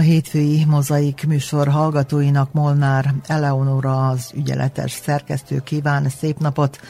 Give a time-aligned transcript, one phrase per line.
[0.00, 6.80] hétfői mozaik műsor hallgatóinak Molnár Eleonora az ügyeletes szerkesztő kíván szép napot.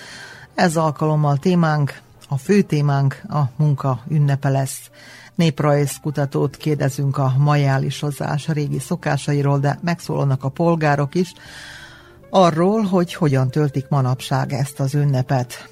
[0.54, 4.90] Ez alkalommal témánk, a fő témánk a munka ünnepe lesz.
[5.34, 11.32] Néprajz kutatót kérdezünk a majálisozás régi szokásairól, de megszólalnak a polgárok is
[12.30, 15.68] arról, hogy hogyan töltik manapság ezt az ünnepet.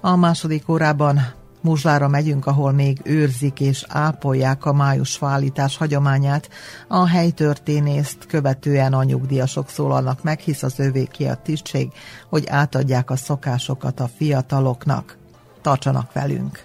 [0.00, 1.20] A második órában
[1.62, 6.48] Muzslára megyünk, ahol még őrzik és ápolják a májusfállítás hagyományát.
[6.88, 11.92] A helytörténészt követően a nyugdíjasok szólalnak meg, hisz az ki a tisztség,
[12.28, 15.18] hogy átadják a szokásokat a fiataloknak.
[15.62, 16.64] Tartsanak velünk!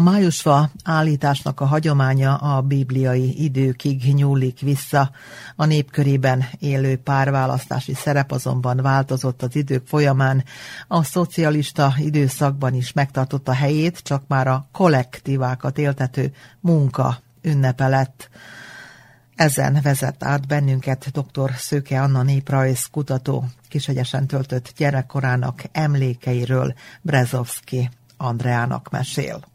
[0.00, 5.10] májusfa állításnak a hagyománya a bibliai időkig nyúlik vissza.
[5.56, 10.44] A népkörében élő párválasztási szerep azonban változott az idők folyamán.
[10.88, 18.28] A szocialista időszakban is megtartotta helyét, csak már a kollektívákat éltető munka ünnepe lett.
[19.34, 21.52] Ezen vezet át bennünket dr.
[21.56, 29.50] Szőke Anna néprajz kutató, kisegyesen töltött gyerekkorának emlékeiről Brezovski Andreának mesél.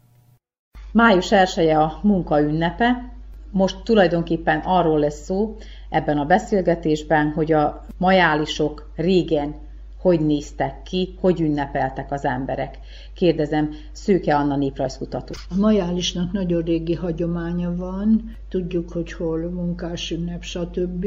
[0.92, 3.12] Május 1 a munka ünnepe.
[3.50, 5.56] Most tulajdonképpen arról lesz szó
[5.88, 9.54] ebben a beszélgetésben, hogy a majálisok régen
[10.00, 12.78] hogy néztek ki, hogy ünnepeltek az emberek.
[13.14, 15.34] Kérdezem, Szőke Anna néprajzkutató.
[15.50, 21.06] A majálisnak nagyon régi hagyománya van, tudjuk, hogy hol munkás ünnep, stb.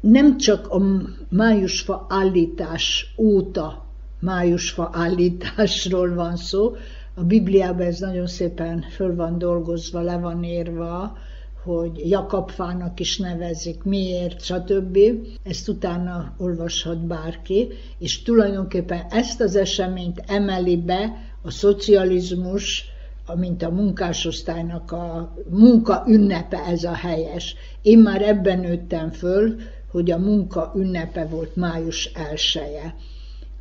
[0.00, 0.80] Nem csak a
[1.28, 3.84] májusfa állítás óta
[4.20, 6.74] májusfa állításról van szó,
[7.14, 11.16] a Bibliában ez nagyon szépen föl van dolgozva, le van írva,
[11.62, 14.98] hogy Jakabfának is nevezik, miért, stb.
[15.42, 17.68] Ezt utána olvashat bárki,
[17.98, 21.12] és tulajdonképpen ezt az eseményt emeli be
[21.42, 22.84] a szocializmus,
[23.36, 27.54] mint a munkásosztálynak a munka ünnepe, ez a helyes.
[27.82, 29.54] Én már ebben nőttem föl,
[29.90, 32.94] hogy a munka ünnepe volt május elsője.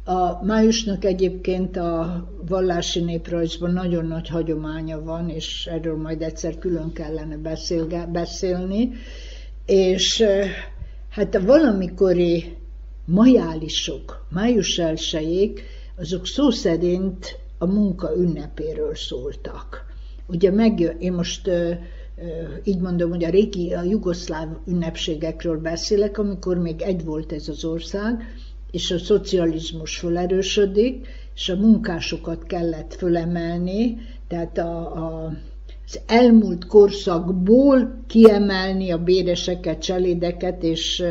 [0.10, 6.94] A májusnak egyébként a vallási néprajzban nagyon nagy hagyománya van, és erről majd egyszer külön
[6.94, 8.92] kellene beszélge, beszélni,
[9.66, 10.24] és
[11.10, 12.58] hát a valamikori
[13.06, 15.64] majálisok, május elsőjék,
[15.98, 19.86] azok szó szerint a munka ünnepéről szóltak.
[20.28, 21.50] Ugye meg, én most
[22.64, 27.66] így mondom, hogy a régi, a jugoszláv ünnepségekről beszélek, amikor még egy volt ez az
[27.66, 28.24] ország,
[28.72, 35.32] és a szocializmus felerősödik, és a munkásokat kellett fölemelni, tehát a, a,
[35.86, 41.04] az elmúlt korszakból kiemelni a béreseket, cselédeket, és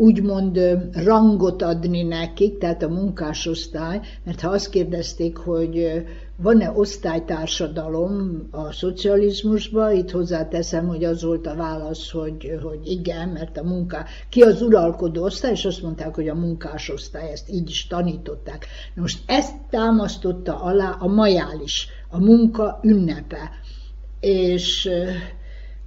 [0.00, 0.60] úgymond
[0.92, 6.04] rangot adni nekik, tehát a munkásosztály, mert ha azt kérdezték, hogy
[6.36, 13.58] van-e osztálytársadalom a szocializmusban, itt hozzáteszem, hogy az volt a válasz, hogy, hogy igen, mert
[13.58, 17.86] a munká, ki az uralkodó osztály, és azt mondták, hogy a munkásosztály, ezt így is
[17.86, 18.66] tanították.
[18.94, 23.50] Most ezt támasztotta alá a majális, a munka ünnepe.
[24.20, 24.90] És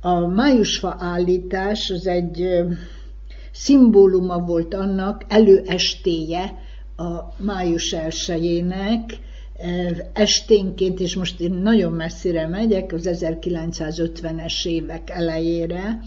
[0.01, 2.47] a májusfa állítás az egy
[3.51, 6.57] szimbóluma volt annak, előestéje
[6.95, 9.19] a május elsőjének,
[10.13, 15.99] esténként, és most én nagyon messzire megyek, az 1950-es évek elejére,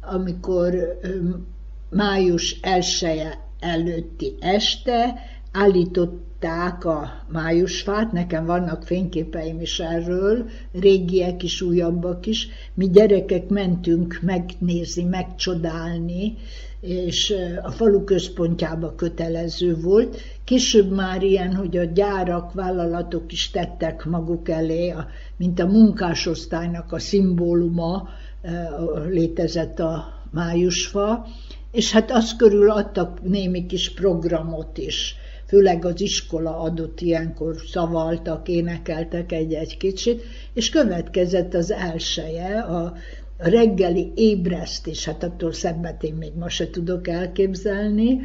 [0.00, 0.98] amikor
[1.90, 5.14] május elsője előtti este
[5.52, 12.48] állították a májusfát, nekem vannak fényképeim is erről, régiek is, újabbak is.
[12.74, 16.34] Mi gyerekek mentünk megnézni, megcsodálni,
[16.84, 20.20] és a falu központjába kötelező volt.
[20.44, 24.94] Később már ilyen, hogy a gyárak, vállalatok is tettek maguk elé,
[25.36, 28.08] mint a munkásosztálynak a szimbóluma
[29.08, 31.26] létezett a májusfa,
[31.72, 35.14] és hát az körül adtak némi kis programot is,
[35.46, 40.22] főleg az iskola adott ilyenkor szavaltak, énekeltek egy-egy kicsit,
[40.52, 42.94] és következett az elsője, a
[43.44, 48.20] a reggeli ébresztés, hát attól szebbet én még ma se tudok elképzelni.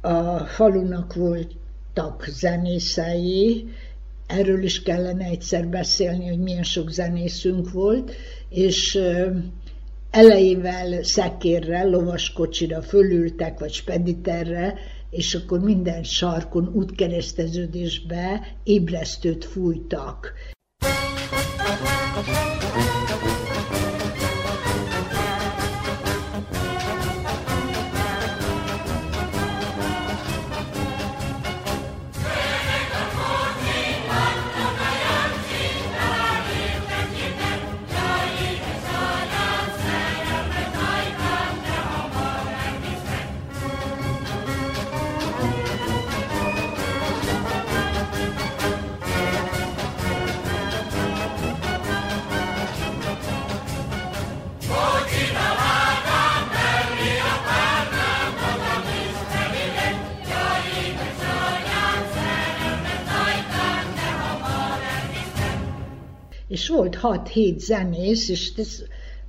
[0.00, 3.64] A falunak voltak zenészei,
[4.26, 8.12] erről is kellene egyszer beszélni, hogy milyen sok zenészünk volt,
[8.48, 8.98] és
[10.10, 14.74] elejével szekérrel, lovaskocsira fölültek, vagy spediterre,
[15.10, 20.32] és akkor minden sarkon útkereszteződésbe ébresztőt fújtak.
[67.00, 68.82] Volt 6-7 zenész, és ez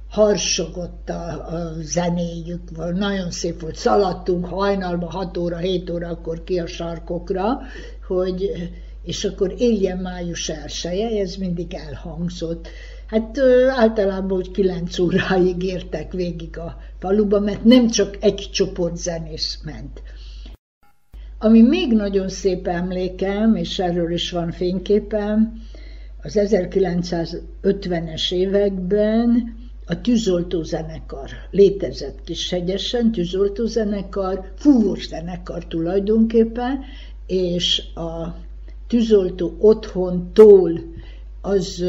[0.09, 6.59] harsogott a, a zenéjük, nagyon szép volt, szaladtunk hajnalba, 6 óra, 7 óra, akkor ki
[6.59, 7.59] a sarkokra,
[8.07, 8.51] hogy,
[9.03, 12.67] és akkor éljen május elsője, ez mindig elhangzott.
[13.07, 19.59] Hát általában hogy 9 óráig értek végig a faluba, mert nem csak egy csoport zenész
[19.63, 20.01] ment.
[21.39, 25.61] Ami még nagyon szép emlékem, és erről is van fényképem,
[26.21, 29.55] az 1950-es években
[29.85, 36.79] a tűzoltó zenekar létezett Kishegyesen, tűzoltó zenekar, fúvós zenekar tulajdonképpen,
[37.25, 38.35] és a
[38.87, 40.79] tűzoltó otthontól
[41.41, 41.83] az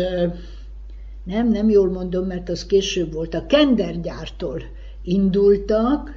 [1.25, 4.63] nem, nem jól mondom, mert az később volt, a kendergyártól
[5.03, 6.11] indultak,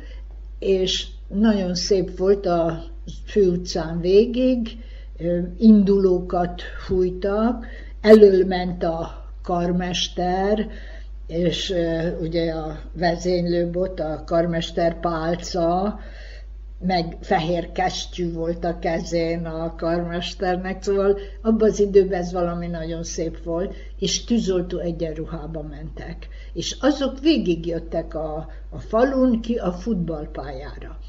[0.59, 2.83] és nagyon szép volt a
[3.25, 4.77] főutcán végig,
[5.57, 7.65] indulókat fújtak,
[8.01, 10.67] elől ment a karmester,
[11.27, 11.74] és
[12.22, 16.00] ugye a vezénylőbot, a karmester pálca,
[16.79, 23.03] meg fehér kesztyű volt a kezén a karmesternek, szóval abban az időben ez valami nagyon
[23.03, 26.27] szép volt, és tűzoltó egyenruhába mentek.
[26.53, 31.00] És azok végigjöttek a, a falun ki a futballpályára.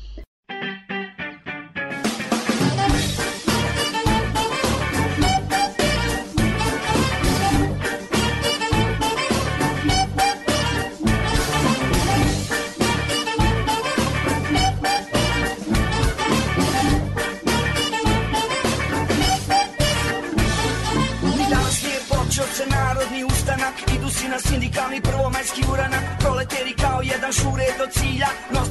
[24.33, 26.05] Na sindikalni prvomajski uranak.
[26.21, 28.29] Proleteri kao jedan šure do cilja.
[28.55, 28.62] Nos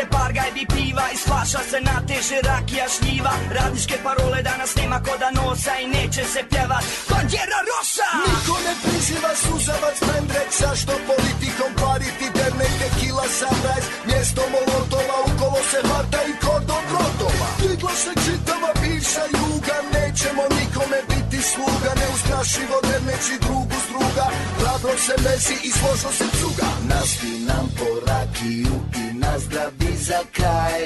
[0.00, 5.30] se par gajbi piva I splaša se nateže rakija šljiva Radničke parole danas nema koda
[5.38, 8.08] nosa I neće se pjevat Bandjera Rosa!
[8.26, 15.80] Niko ne priziva suzavac pendrek Zašto politikom pariti dernek Tequila sunrise Mjesto molotova Ukolo se
[15.88, 21.90] hvata i kordon brotova Digla se čitava bivša juga Nećemo nikome biti sluga.
[22.00, 24.26] Ne ustrašivo derneći drugu struga
[24.58, 26.70] Hrabro se mezi i složno se cuga.
[26.90, 30.80] Naspi nam po rakiju i nazdravi za kraj.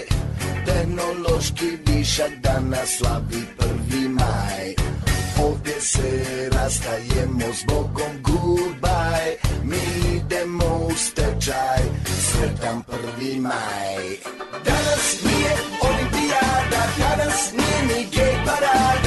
[0.67, 4.75] Tehnološki višak danas slavi prvi maj.
[5.45, 14.05] Ovdje se rastajemo s Bogom goodbye Mi idemo u stečaj Sretan prvi maj.
[14.65, 19.04] Danas nije olimpijada Danas nije ni gej parada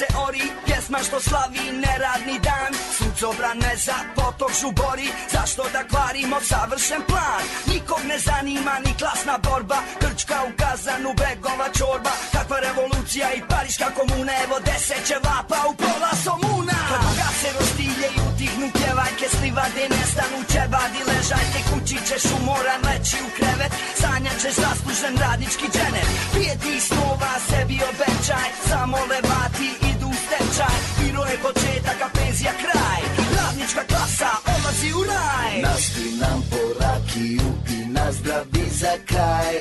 [0.00, 2.72] se ori Pjesma što slavi neradni dan
[3.20, 5.08] Ne za potok žubori.
[5.32, 7.44] Zašto da kvarimo savršen plan?
[7.66, 9.78] Nikog ne zanima ni klasna borba.
[10.00, 12.12] Grčka u kazanu, begova čorba.
[12.32, 14.32] Kakva revolucija i pariška komuna.
[14.44, 16.78] Evo deset će vapa u pola somuna.
[17.18, 23.28] Kad se roštilje i utihnu pjevajke Slivade nestanu ćebadi Ležajte kući ćeš umoran leći u
[23.36, 23.72] krevet.
[24.00, 26.08] Sanjat ćeš zaslužen radnički dženet.
[26.32, 29.99] Prije ti snova sebi obećaj Samo levati u
[30.30, 33.00] stečaj Biro je početak, a penzija kraj.
[33.36, 35.62] Radnička klasa odlazi u raj.
[35.62, 39.54] Naspi nam po rakiju i nazdravi za kraj.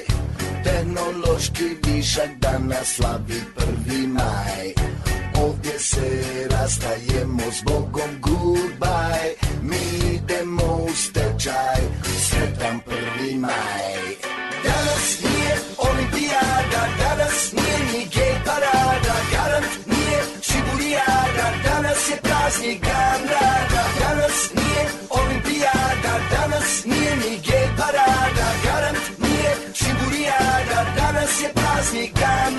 [0.63, 4.65] Tehnološki višak danas slavi prvi maj.
[5.43, 6.07] Ovdje se
[6.51, 11.81] rastajemo s Bogom goodbye Mi idemo u stečaj.
[12.29, 14.03] Sretan prvi maj.
[14.63, 16.18] Danas nije olimpijada
[20.89, 23.83] šiburijada Danas je praznik dan rada.
[23.99, 28.47] Danas nije olimpijada Danas nije ni gej parada.
[30.95, 32.58] Danas je praznik dan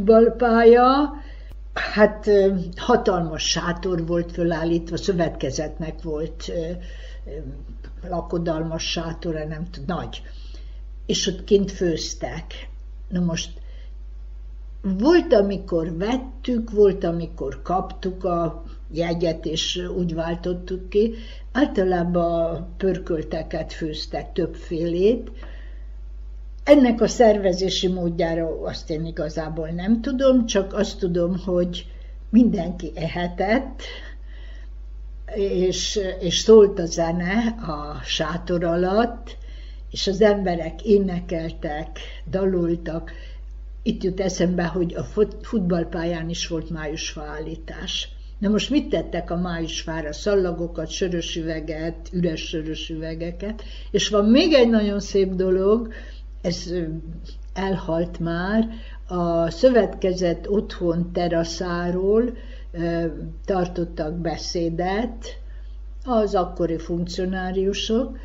[0.00, 1.12] futballpálya,
[1.74, 2.30] hát
[2.76, 6.52] hatalmas sátor volt fölállítva, szövetkezetnek volt
[8.08, 10.22] lakodalmas sátora, nem tudom, nagy.
[11.06, 12.68] És ott kint főztek.
[13.08, 13.50] Na most
[14.82, 21.14] volt, amikor vettük, volt, amikor kaptuk a jegyet, és úgy váltottuk ki.
[21.52, 25.30] Általában pörkölteket főztek többfélét,
[26.64, 31.86] ennek a szervezési módjára azt én igazából nem tudom, csak azt tudom, hogy
[32.30, 33.82] mindenki ehetett,
[35.34, 39.36] és, és szólt a zene a sátor alatt,
[39.90, 41.98] és az emberek énekeltek,
[42.30, 43.12] daloltak.
[43.82, 45.02] Itt jut eszembe, hogy a
[45.42, 48.08] futballpályán is volt májusfa állítás.
[48.38, 50.12] Na most mit tettek a májusfára?
[50.12, 53.62] Szallagokat, sörös üveget, üres sörös üvegeket.
[53.90, 55.92] És van még egy nagyon szép dolog,
[56.40, 56.72] ez
[57.52, 58.68] elhalt már,
[59.06, 62.36] a szövetkezet otthon teraszáról
[63.44, 65.38] tartottak beszédet
[66.04, 68.18] az akkori funkcionáriusok,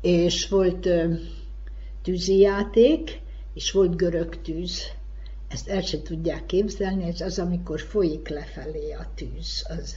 [0.00, 0.88] és volt
[2.02, 3.20] tűzijáték,
[3.54, 4.82] és volt görög tűz.
[5.48, 9.66] Ezt el se tudják képzelni, ez az, amikor folyik lefelé a tűz.
[9.68, 9.96] Az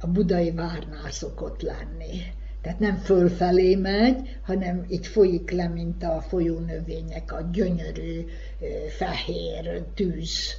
[0.00, 2.20] a budai várnál szokott lenni.
[2.64, 8.24] Tehát nem fölfelé megy, hanem itt folyik le, mint a folyónövények, a gyönyörű,
[8.96, 10.54] fehér tűz.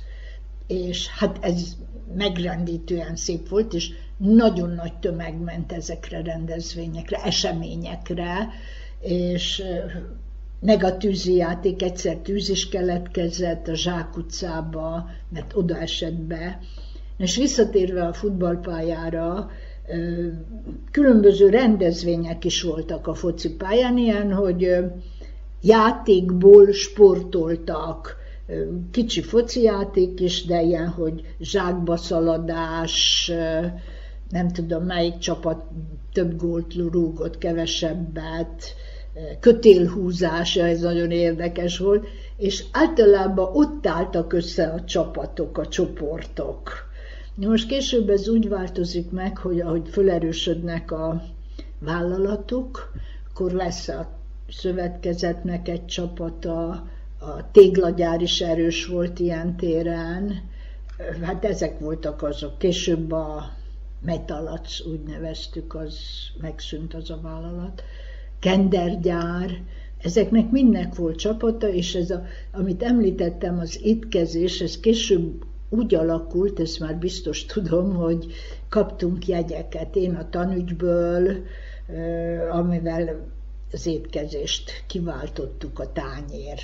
[0.67, 1.75] És hát ez
[2.15, 8.49] megrendítően szép volt, és nagyon nagy tömeg ment ezekre rendezvényekre, eseményekre,
[8.99, 9.63] és
[10.59, 16.59] meg a játék, egyszer tűz is keletkezett a Zsák utcába, mert oda esett be.
[17.17, 19.49] És visszatérve a futballpályára,
[20.91, 24.69] különböző rendezvények is voltak a focipályán, ilyen, hogy
[25.61, 28.15] játékból sportoltak,
[28.91, 33.31] kicsi foci játék is, de ilyen, hogy zsákba szaladás,
[34.29, 35.63] nem tudom melyik csapat
[36.13, 38.75] több gólt rúgott, kevesebbet,
[39.39, 46.93] kötélhúzása, ez nagyon érdekes volt, és általában ott álltak össze a csapatok, a csoportok.
[47.35, 51.23] Most később ez úgy változik meg, hogy ahogy fölerősödnek a
[51.79, 52.91] vállalatok,
[53.29, 56.69] akkor lesz a szövetkezetnek egy csapata,
[57.19, 60.41] a téglagyár is erős volt ilyen téren,
[61.21, 62.57] hát ezek voltak azok.
[62.57, 63.51] Később a
[64.01, 65.97] Metalac, úgy neveztük, az
[66.41, 67.83] megszűnt az a vállalat,
[68.39, 69.61] kendergyár,
[70.01, 75.43] ezeknek mindnek volt csapata, és ez, a, amit említettem, az étkezés, ez később
[75.75, 78.25] úgy alakult, ezt már biztos tudom, hogy
[78.69, 79.95] kaptunk jegyeket.
[79.95, 81.43] Én a tanügyből,
[82.51, 83.33] amivel
[83.71, 86.59] az étkezést kiváltottuk a tányér.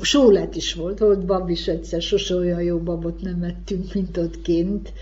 [0.00, 4.42] Sólet is volt, volt bab is egyszer, sose olyan jó babot nem ettünk, mint ott
[4.42, 4.92] kint.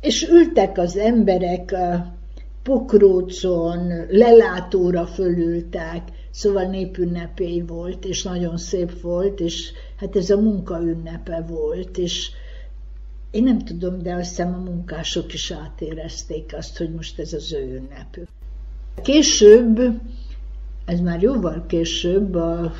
[0.00, 2.14] És ültek az emberek a
[2.62, 10.80] pokrócon, lelátóra fölültek, szóval népünnepély volt, és nagyon szép volt, és hát ez a munka
[10.80, 12.30] ünnepe volt, és
[13.30, 17.52] én nem tudom, de azt hiszem a munkások is átérezték azt, hogy most ez az
[17.52, 18.28] ő ünnepük.
[19.02, 20.00] Később,
[20.84, 22.72] ez már jóval később, a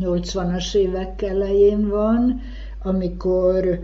[0.00, 2.40] 80-as évek elején van,
[2.82, 3.80] amikor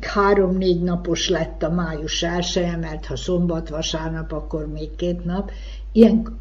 [0.00, 5.50] három-négy napos lett a május elsője, mert ha szombat, vasárnap, akkor még két nap.
[5.92, 6.38] Ilyen,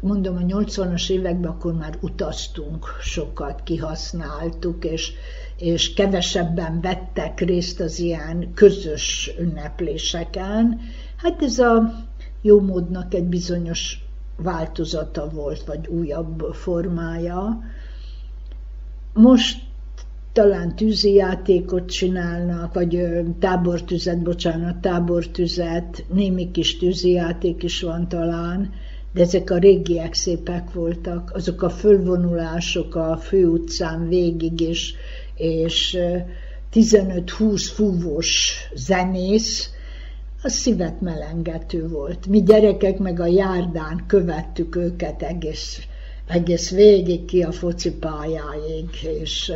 [0.00, 5.12] mondom, a 80-as években akkor már utaztunk sokat, kihasználtuk, és,
[5.56, 10.80] és kevesebben vettek részt az ilyen közös ünnepléseken.
[11.16, 12.06] Hát ez a
[12.42, 14.04] jó módnak egy bizonyos
[14.36, 17.60] változata volt, vagy újabb formája.
[19.12, 19.58] Most
[20.32, 23.08] talán tűzi játékot csinálnak, vagy
[23.38, 28.72] tábortüzet, bocsánat, tábortüzet, némi kis tűzi játék is van talán,
[29.12, 34.94] de ezek a régiek szépek voltak, azok a fölvonulások a főutcán végig, és,
[35.34, 35.98] és
[36.72, 39.70] 15-20 fúvós zenész,
[40.42, 42.26] az szívet melengető volt.
[42.26, 45.80] Mi gyerekek meg a járdán követtük őket egész,
[46.26, 48.90] egész végig ki a focipályáig,
[49.20, 49.52] és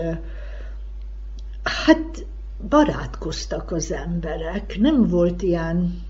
[1.62, 2.27] hát
[2.69, 4.79] barátkoztak az emberek.
[4.79, 6.03] Nem volt ilyen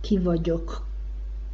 [0.00, 0.86] ki vagyok,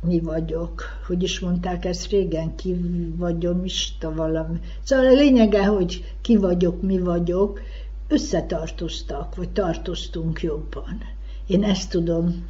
[0.06, 0.82] mi vagyok.
[1.06, 2.76] Hogy is mondták ezt régen, ki
[3.16, 4.60] vagyom, ista valami.
[4.82, 7.60] Szóval a lényege, hogy ki vagyok, mi vagyok,
[8.08, 10.98] összetartoztak, vagy tartoztunk jobban.
[11.46, 12.46] Én ezt tudom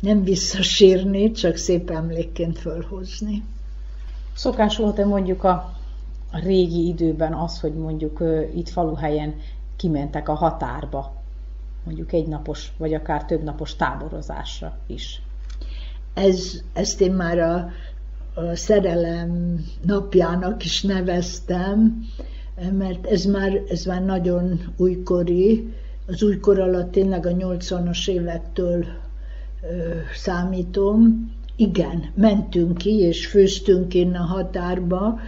[0.00, 3.42] nem visszasírni, csak szép emlékként fölhozni.
[4.34, 5.76] Szokás volt-e mondjuk a,
[6.30, 8.22] régi időben az, hogy mondjuk
[8.54, 9.34] itt faluhelyen
[9.76, 11.14] kimentek a határba,
[11.84, 15.22] mondjuk egy napos, vagy akár több napos táborozásra is?
[16.16, 17.70] Ez, ezt én már a,
[18.34, 22.04] a szerelem napjának is neveztem,
[22.72, 25.72] mert ez már, ez már nagyon újkori,
[26.06, 28.84] az újkor alatt tényleg a 80-as évektől
[29.62, 31.30] ö, számítom.
[31.56, 35.20] Igen, mentünk ki, és főztünk innen a határba,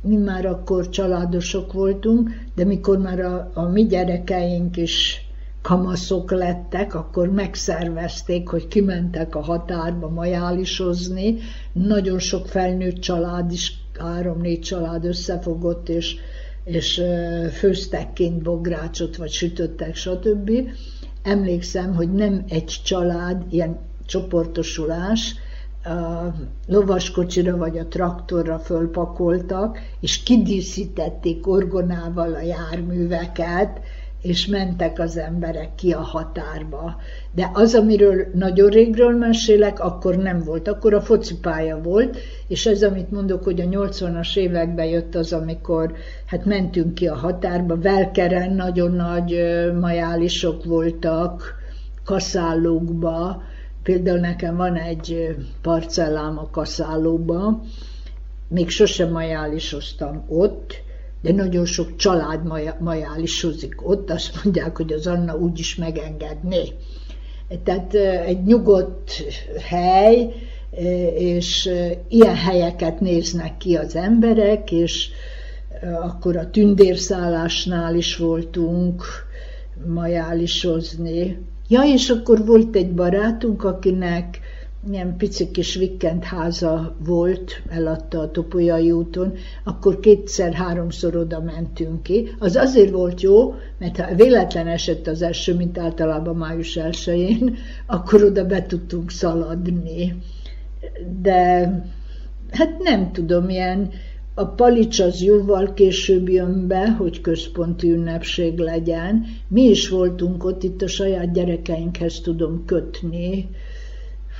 [0.00, 5.27] mi már akkor családosok voltunk, de mikor már a, a mi gyerekeink is
[5.62, 11.38] kamaszok lettek, akkor megszervezték, hogy kimentek a határba majálisozni.
[11.72, 16.16] Nagyon sok felnőtt család is, három-négy család összefogott, és,
[16.64, 17.02] és
[17.52, 20.50] főztek kint bográcsot, vagy sütöttek, stb.
[21.22, 25.34] Emlékszem, hogy nem egy család, ilyen csoportosulás,
[25.84, 26.34] a
[26.66, 33.80] lovaskocsira vagy a traktorra fölpakoltak, és kidíszítették orgonával a járműveket,
[34.22, 36.96] és mentek az emberek ki a határba.
[37.34, 40.68] De az, amiről nagyon régről mesélek, akkor nem volt.
[40.68, 42.16] Akkor a focipálya volt,
[42.48, 45.92] és ez, amit mondok, hogy a 80-as években jött az, amikor
[46.26, 49.40] hát mentünk ki a határba, Velkeren nagyon nagy
[49.80, 51.54] majálisok voltak,
[52.04, 53.42] kaszállókba,
[53.88, 57.62] Például nekem van egy parcellám a kaszállóban,
[58.48, 60.82] még sosem majálisoztam ott,
[61.20, 62.40] de nagyon sok család
[62.80, 66.72] majálisozik ott, azt mondják, hogy az Anna úgyis megengedné.
[67.64, 67.94] Tehát
[68.26, 69.22] egy nyugodt
[69.68, 70.32] hely,
[71.14, 71.70] és
[72.08, 75.08] ilyen helyeket néznek ki az emberek, és
[76.02, 79.04] akkor a tündérszállásnál is voltunk
[79.86, 81.38] majálisozni.
[81.68, 84.40] Ja, és akkor volt egy barátunk, akinek
[84.90, 92.28] ilyen pici kis vikend háza volt, eladta a Topolyai úton, akkor kétszer-háromszor oda mentünk ki.
[92.38, 97.52] Az azért volt jó, mert ha véletlen esett az eső, mint általában május 1
[97.86, 100.18] akkor oda be tudtunk szaladni.
[101.20, 101.72] De
[102.50, 103.90] hát nem tudom, ilyen
[104.34, 109.24] a palics az jóval később jön be, hogy központi ünnepség legyen.
[109.48, 113.48] Mi is voltunk ott, itt a saját gyerekeinkhez tudom kötni.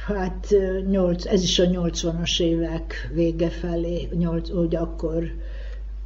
[0.09, 0.55] Hát
[0.90, 5.25] nyolc, ez is a 80-as évek vége felé, nyolc, hogy akkor,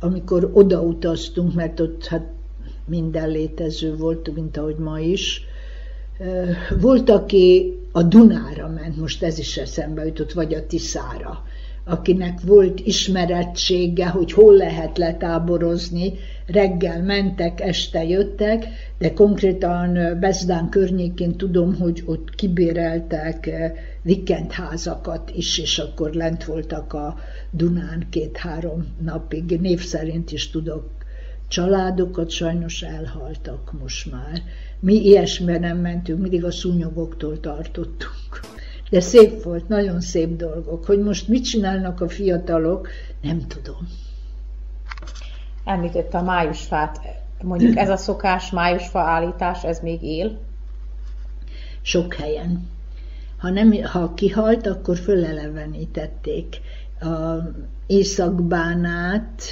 [0.01, 2.27] amikor odautaztunk, mert ott hát
[2.85, 5.45] minden létező volt, mint ahogy ma is.
[6.81, 11.45] Volt, aki a Dunára ment, most ez is eszembe jutott, vagy a Tiszára
[11.85, 16.13] akinek volt ismerettsége, hogy hol lehet letáborozni,
[16.47, 18.67] reggel mentek, este jöttek,
[18.99, 23.51] de konkrétan Bezdán környékén tudom, hogy ott kibéreltek
[24.03, 27.19] vikendházakat is, és akkor lent voltak a
[27.51, 29.61] Dunán két-három napig.
[29.61, 30.91] Név szerint is tudok
[31.49, 34.43] családokat, sajnos elhaltak most már.
[34.81, 38.41] Mi ilyesmiben nem mentünk, mindig a szúnyogoktól tartottunk.
[38.93, 40.85] De szép volt, nagyon szép dolgok.
[40.85, 42.89] Hogy most mit csinálnak a fiatalok,
[43.23, 43.89] nem tudom.
[45.65, 47.01] Említette a májusfát.
[47.43, 50.39] Mondjuk ez a szokás, májusfa állítás, ez még él?
[51.83, 52.69] Sok helyen.
[53.39, 56.61] Ha, nem, ha kihalt, akkor fölelevenítették.
[57.01, 57.37] A
[57.87, 59.43] északbánát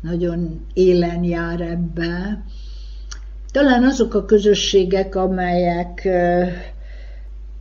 [0.00, 2.44] nagyon élen jár ebbe.
[3.52, 6.08] Talán azok a közösségek, amelyek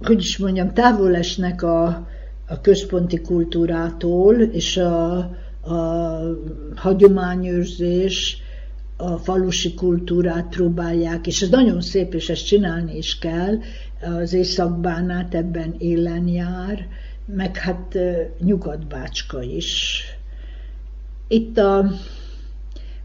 [0.05, 1.85] hogy is mondjam, távol esnek a,
[2.47, 5.15] a központi kultúrától, és a,
[5.61, 6.19] a
[6.75, 8.37] hagyományőrzés,
[8.97, 13.57] a falusi kultúrát próbálják, és ez nagyon szép, és ezt csinálni is kell,
[14.01, 16.87] az Északbánát ebben élen jár,
[17.25, 17.97] meg hát
[18.39, 20.03] Nyugatbácska is.
[21.27, 21.91] Itt a,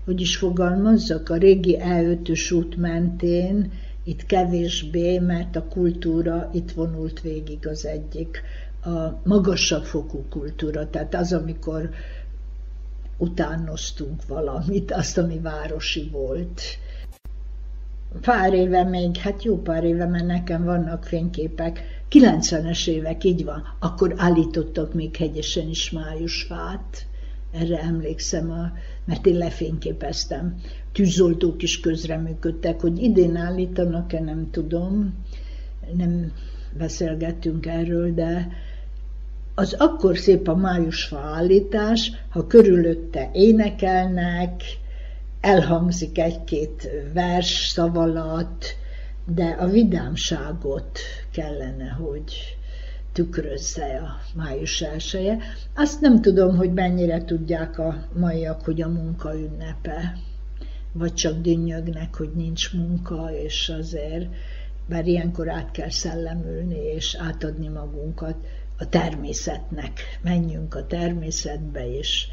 [0.05, 3.71] hogy is fogalmazzak, a régi E5-ös út mentén
[4.09, 8.43] itt kevésbé, mert a kultúra itt vonult végig az egyik,
[8.85, 11.91] a magasabb fokú kultúra, tehát az, amikor
[13.19, 16.63] utánoztunk valamit, azt, ami városi volt.
[18.21, 23.63] Pár éve még, hát jó pár éve, mert nekem vannak fényképek, 90-es évek, így van,
[23.79, 27.07] akkor állítottak még hegyesen is májusfát,
[27.53, 28.73] erre emlékszem, a,
[29.05, 30.55] mert én lefényképeztem
[30.99, 35.15] tűzoltók is közreműködtek, hogy idén állítanak-e, nem tudom,
[35.97, 36.33] nem
[36.79, 38.49] beszélgettünk erről, de
[39.55, 44.63] az akkor szép a májusfa állítás, ha körülötte énekelnek,
[45.41, 48.67] elhangzik egy-két vers szavalat,
[49.35, 50.99] de a vidámságot
[51.31, 52.57] kellene, hogy
[53.13, 55.39] tükrözze a május elsője.
[55.75, 60.27] Azt nem tudom, hogy mennyire tudják a maiak, hogy a munka ünnepe
[60.93, 64.27] vagy csak dünnyögnek, hogy nincs munka, és azért,
[64.89, 68.37] bár ilyenkor át kell szellemülni, és átadni magunkat
[68.79, 70.01] a természetnek.
[70.23, 72.27] Menjünk a természetbe, és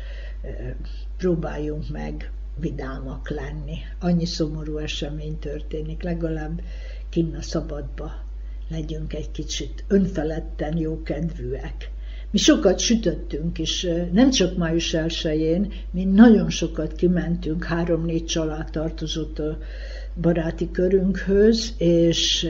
[1.17, 3.77] próbáljunk meg vidámak lenni.
[3.99, 6.61] Annyi szomorú esemény történik, legalább
[7.09, 8.11] kinn a szabadba
[8.69, 11.91] legyünk egy kicsit önfeledten jókedvűek.
[12.31, 19.39] Mi sokat sütöttünk is, nem csak május 1 mi nagyon sokat kimentünk, három-négy család tartozott
[19.39, 19.57] a
[20.21, 22.47] baráti körünkhöz, és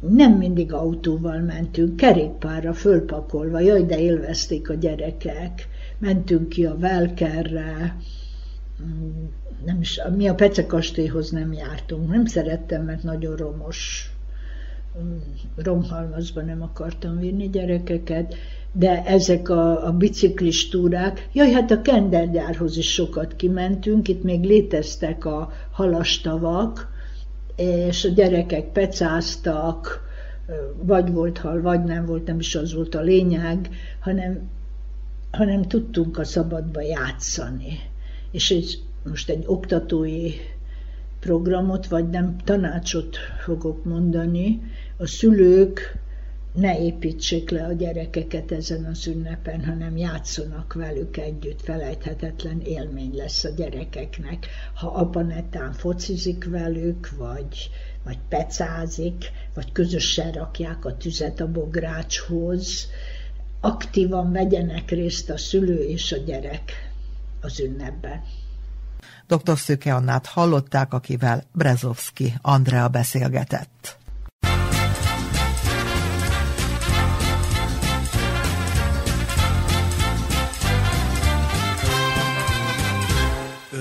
[0.00, 5.68] nem mindig autóval mentünk, kerékpárra fölpakolva, jaj, de élvezték a gyerekek.
[5.98, 7.96] Mentünk ki a Velkerre,
[9.64, 14.09] nem is, mi a Pece kastélyhoz nem jártunk, nem szerettem, mert nagyon romos,
[15.56, 18.34] romhalmazba nem akartam vinni gyerekeket,
[18.72, 24.44] de ezek a, a biciklis túrák, jaj, hát a kendergyárhoz is sokat kimentünk, itt még
[24.44, 26.88] léteztek a halastavak,
[27.56, 30.08] és a gyerekek pecáztak,
[30.82, 34.48] vagy volt hal, vagy nem volt, nem is az volt a lényeg, hanem,
[35.30, 37.78] hanem tudtunk a szabadba játszani.
[38.30, 38.74] És ez
[39.04, 40.30] most egy oktatói
[41.20, 44.60] programot, vagy nem tanácsot fogok mondani,
[45.00, 45.98] a szülők
[46.52, 53.44] ne építsék le a gyerekeket ezen az ünnepen, hanem játszanak velük együtt, felejthetetlen élmény lesz
[53.44, 54.46] a gyerekeknek.
[54.74, 57.70] Ha apa netán focizik velük, vagy,
[58.04, 62.88] vagy pecázik, vagy közösen rakják a tüzet a bográcshoz,
[63.60, 66.92] aktívan vegyenek részt a szülő és a gyerek
[67.40, 68.22] az ünnepben.
[69.26, 69.58] Dr.
[69.58, 73.98] Szőke Annát hallották, akivel Brezovski Andrea beszélgetett.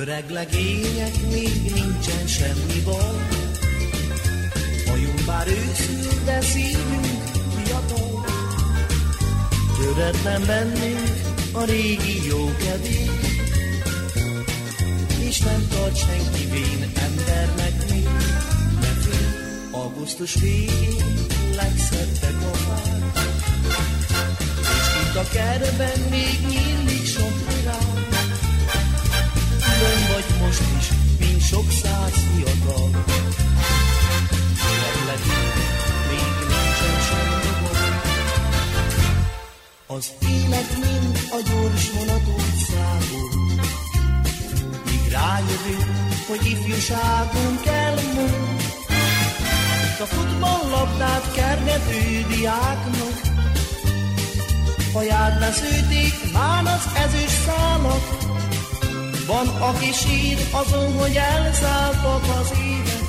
[0.09, 3.15] Öreg legények, még nincsen semmi baj.
[4.85, 7.05] Hajunk bár őszül, de szívünk
[7.55, 8.25] fiatal.
[9.77, 11.09] Töretlen bennünk
[11.51, 13.09] a régi jó kedély,
[15.27, 18.09] és nem tart senki vén embernek még.
[18.81, 18.93] Ne
[19.71, 23.23] augusztus végén legszettek a fák,
[24.59, 27.08] és itt a kertben még nyílik
[29.79, 30.87] külön vagy most is,
[31.19, 32.89] mint sok száz fiatal.
[34.63, 35.21] Jelenleg
[36.09, 38.01] még nincsen semmi gond.
[39.87, 43.29] Az élet mind a gyors vonatút szágul,
[44.85, 45.85] míg rájövünk,
[46.27, 48.77] hogy ifjúságunk elmúlt.
[50.01, 53.17] A futballlabdát kergető diáknak,
[54.93, 58.27] haját leszőték már az ezüst szálak,
[59.29, 63.07] van, aki sír azon, hogy elszálltak az évek,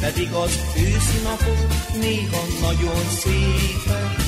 [0.00, 1.66] pedig az őszi napok
[2.00, 4.23] néha nagyon szépek.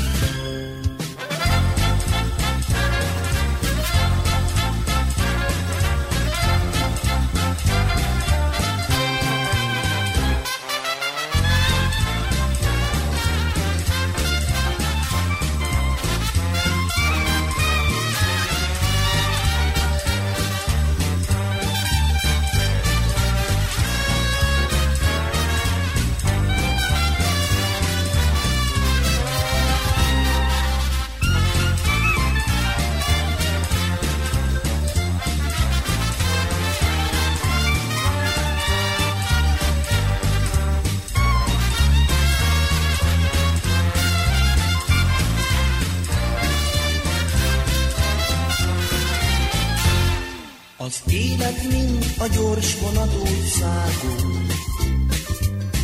[52.56, 53.22] Gyors vonatú
[53.58, 54.42] szágul.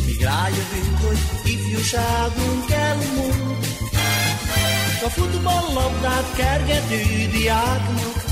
[0.05, 3.65] Míg rájövünk, hogy ifjúságunk elmúlt,
[5.05, 8.25] a futballlabdát kergető diáknak,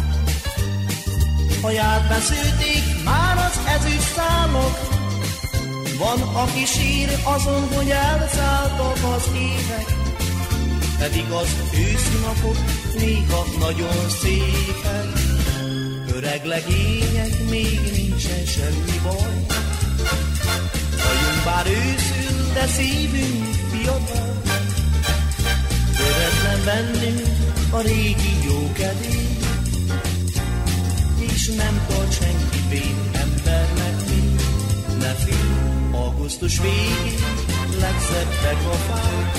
[1.62, 4.90] haját beszőték már az ezüst számok.
[5.98, 9.86] Van, aki sír azon, hogy elszálltak az évek,
[10.98, 12.58] pedig az őszi napok
[12.98, 15.30] néha nagyon szépek.
[16.16, 19.46] Öreg legények, még nincsen semmi baj.
[20.98, 24.42] Hajunk bár őszül, de szívünk fiatal.
[25.98, 27.28] Töretlen bennünk
[27.72, 29.38] a régi jó kedély,
[31.20, 34.36] és nem tart senki vén embernek mi.
[35.00, 37.20] Ne fél, augusztus végén
[37.80, 39.38] legszebbek a fák,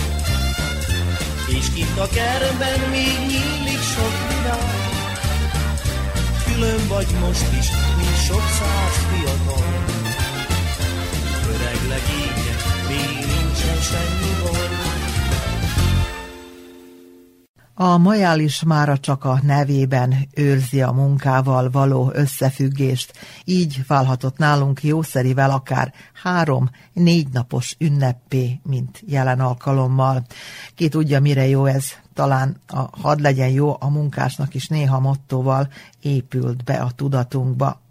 [1.59, 4.91] és kint a kertben még nyílik sok virág
[6.53, 7.67] külön vagy most is,
[8.27, 9.85] sok száz fiatal.
[11.53, 14.63] Öreg legények, még nincsen semmi baj.
[17.75, 23.13] A majális mára csak a nevében őrzi a munkával való összefüggést,
[23.45, 30.25] így válhatott nálunk jószerivel akár három-négy napos ünnepé, mint jelen alkalommal.
[30.75, 35.69] Ki tudja, mire jó ez, talán a had legyen jó a munkásnak is néha mottoval
[36.01, 37.82] épült be a tudatunkba.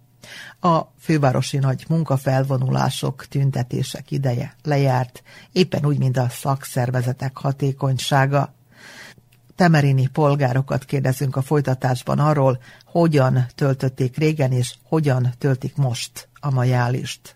[0.59, 8.53] A fővárosi nagy munkafelvonulások, tüntetések ideje lejárt, éppen úgy, mint a szakszervezetek hatékonysága.
[9.55, 17.35] Temerini polgárokat kérdezünk a folytatásban arról, hogyan töltötték régen, és hogyan töltik most a majálist.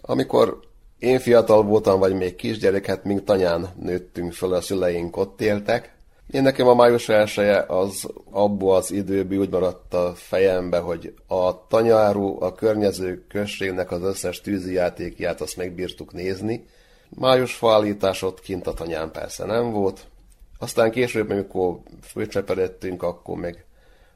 [0.00, 0.60] Amikor
[0.98, 5.94] én fiatal voltam, vagy még kisgyereket, mint tanyán nőttünk föl, a szüleink ott éltek.
[6.30, 11.66] Én nekem a május elsője az abból az időből úgy maradt a fejembe, hogy a
[11.66, 16.66] tanyáru, a környező községnek az összes tűzi játékját azt megbírtuk nézni.
[17.08, 20.06] Május faállítás ott kint a tanyán persze nem volt,
[20.58, 23.64] aztán később, amikor főcseperedtünk, akkor meg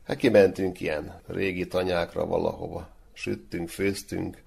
[0.07, 2.89] hát kimentünk ilyen régi tanyákra valahova.
[3.13, 4.43] Süttünk, főztünk,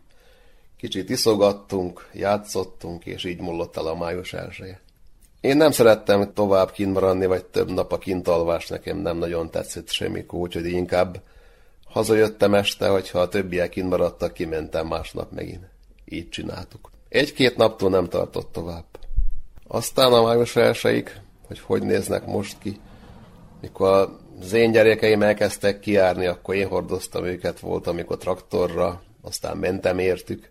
[0.77, 4.81] kicsit iszogattunk, játszottunk, és így mullott el a május elsője.
[5.41, 9.89] Én nem szerettem tovább kint maradni, vagy több nap a kintalvás nekem nem nagyon tetszett
[9.89, 11.21] semmikor, úgyhogy inkább
[11.85, 15.65] hazajöttem este, hogyha a többiek kint maradtak, kimentem másnap megint.
[16.05, 16.91] Így csináltuk.
[17.09, 18.85] Egy-két naptól nem tartott tovább.
[19.67, 21.11] Aztán a május elsőig
[21.47, 22.79] hogy hogy néznek most ki.
[23.61, 29.99] Mikor az én gyerekeim elkezdtek kiárni, akkor én hordoztam őket, volt, amikor traktorra, aztán mentem
[29.99, 30.49] értük.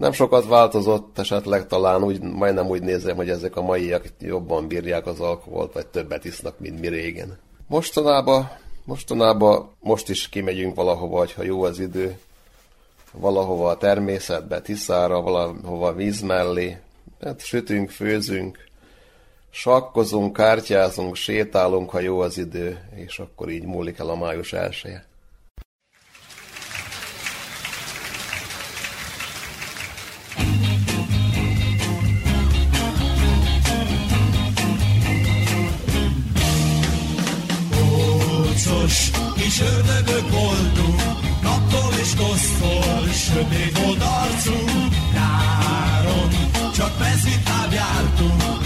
[0.00, 5.06] Nem sokat változott, esetleg talán úgy, majdnem úgy nézem, hogy ezek a maiak jobban bírják
[5.06, 7.38] az alkoholt, vagy többet isznak, mint mi régen.
[7.66, 8.50] Mostanában,
[8.84, 12.18] mostanában most is kimegyünk valahova, ha jó az idő,
[13.12, 16.78] valahova a természetbe, Tiszára, valahova víz mellé,
[17.20, 18.58] hát sütünk, főzünk,
[19.50, 25.09] sakkozunk, kártyázunk, sétálunk, ha jó az idő, és akkor így múlik el a május elsője.
[38.90, 41.02] Kócos kis ördögök voltunk,
[41.42, 46.28] naptól és kosztól, sötét volt arcunk, nyáron
[46.74, 48.59] csak mezitább jártunk,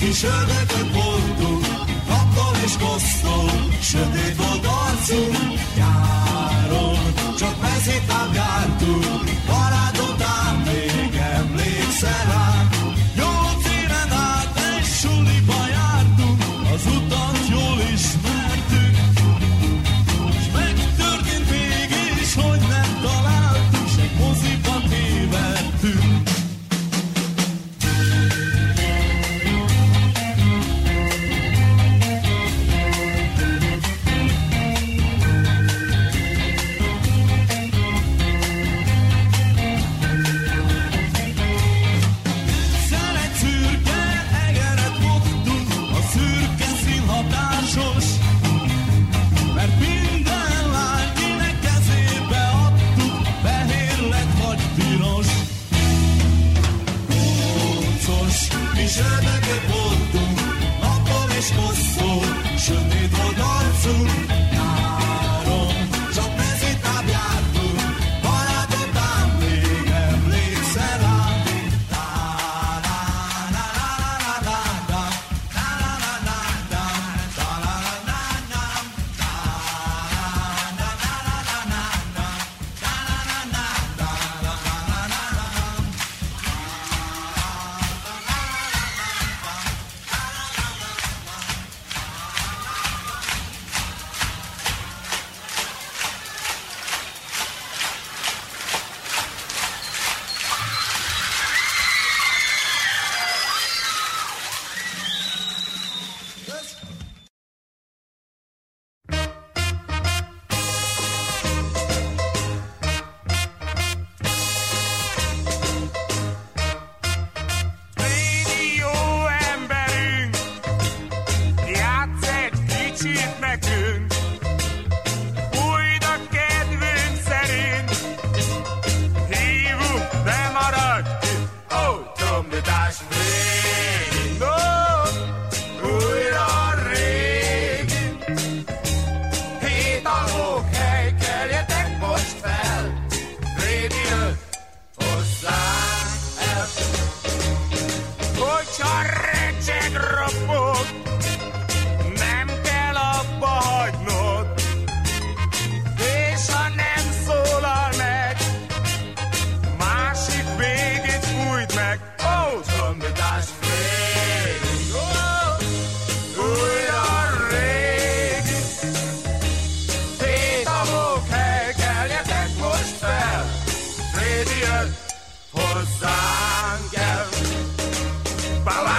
[0.00, 1.66] kis ördögök voltunk,
[2.08, 6.98] nappal és kosztól, sötét volt arcunk, nyáron
[7.38, 8.32] csak mezitán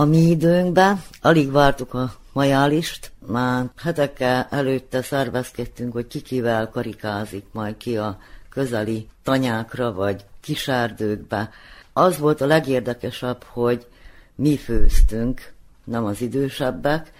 [0.00, 7.44] A mi időnkben alig vártuk a majálist, már hetekkel előtte szervezkedtünk, hogy ki kivel karikázik
[7.52, 11.50] majd ki a közeli tanyákra vagy kisárdőkbe.
[11.92, 13.86] Az volt a legérdekesebb, hogy
[14.34, 15.52] mi főztünk,
[15.84, 17.12] nem az idősebbek,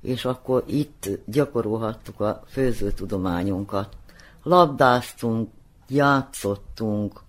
[0.00, 3.96] és akkor itt gyakorolhattuk a főzőtudományunkat.
[4.42, 5.50] Labdáztunk,
[5.88, 7.20] játszottunk,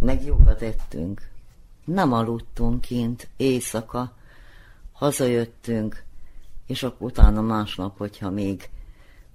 [0.00, 1.20] meg jókat ettünk.
[1.84, 4.12] Nem aludtunk kint éjszaka,
[5.02, 6.02] hazajöttünk,
[6.66, 8.70] és akkor utána másnap, hogyha még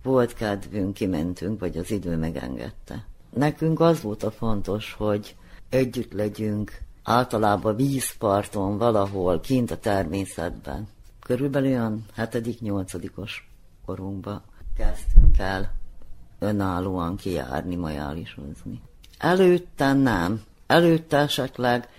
[0.04, 3.06] volt kedvünk, kimentünk, vagy az idő megengedte.
[3.34, 5.36] Nekünk az volt a fontos, hogy
[5.70, 10.88] együtt legyünk, általában vízparton, valahol, kint a természetben.
[11.20, 13.32] Körülbelül olyan 7.-8.
[13.86, 14.44] korunkba
[14.78, 15.74] kezdtünk el
[16.40, 18.82] önállóan kijárni, majálisozni.
[19.18, 20.44] Előtte nem.
[20.68, 21.90] Előtte esetleg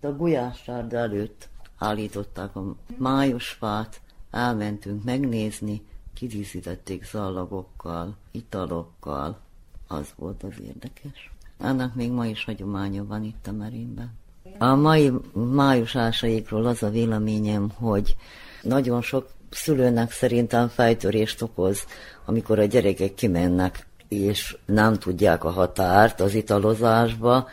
[0.00, 1.48] a gulyássárda előtt
[1.78, 4.00] állították a májusfát,
[4.30, 5.82] elmentünk megnézni,
[6.14, 9.38] kidíszítették zallagokkal, italokkal,
[9.86, 11.32] az volt az érdekes.
[11.58, 14.12] Ennek még ma is hagyománya van itt a merényben.
[14.58, 18.16] A mai május ásaikról az a véleményem, hogy
[18.62, 21.84] nagyon sok szülőnek szerintem fejtörést okoz,
[22.24, 27.48] amikor a gyerekek kimennek, és nem tudják a határt az italozásba,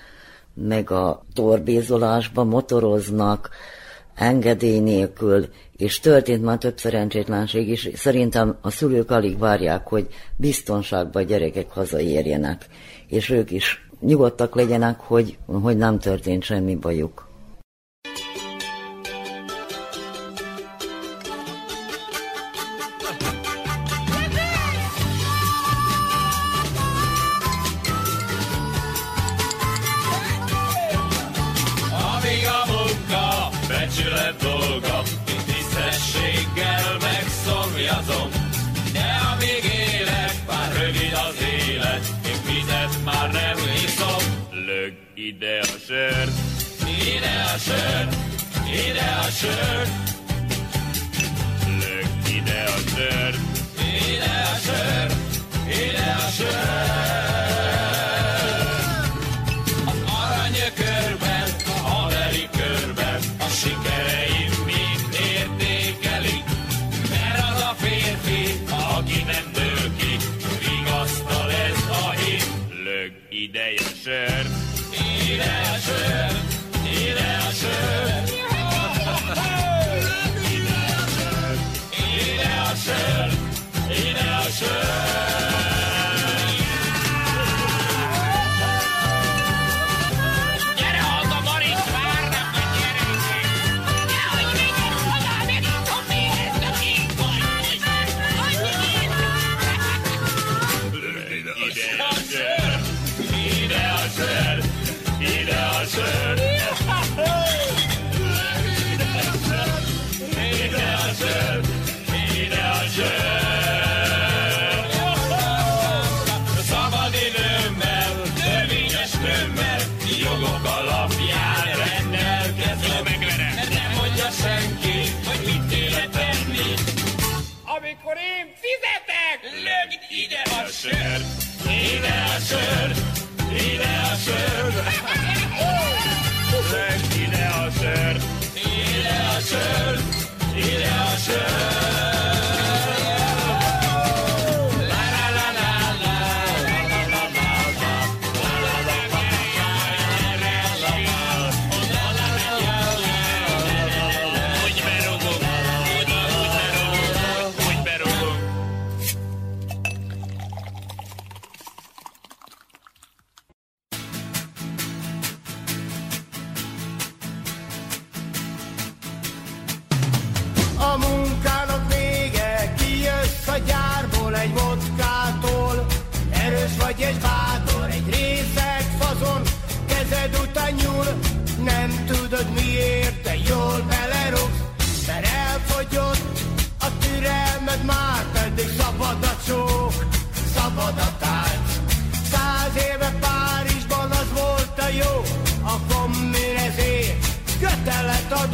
[0.54, 3.50] meg a torbézolásba motoroznak,
[4.16, 5.46] engedély nélkül,
[5.78, 7.90] és történt már több szerencsétlenség is.
[7.96, 12.66] Szerintem a szülők alig várják, hogy biztonságban a gyerekek hazaérjenek,
[13.08, 17.25] és ők is nyugodtak legyenek, hogy, hogy nem történt semmi bajuk.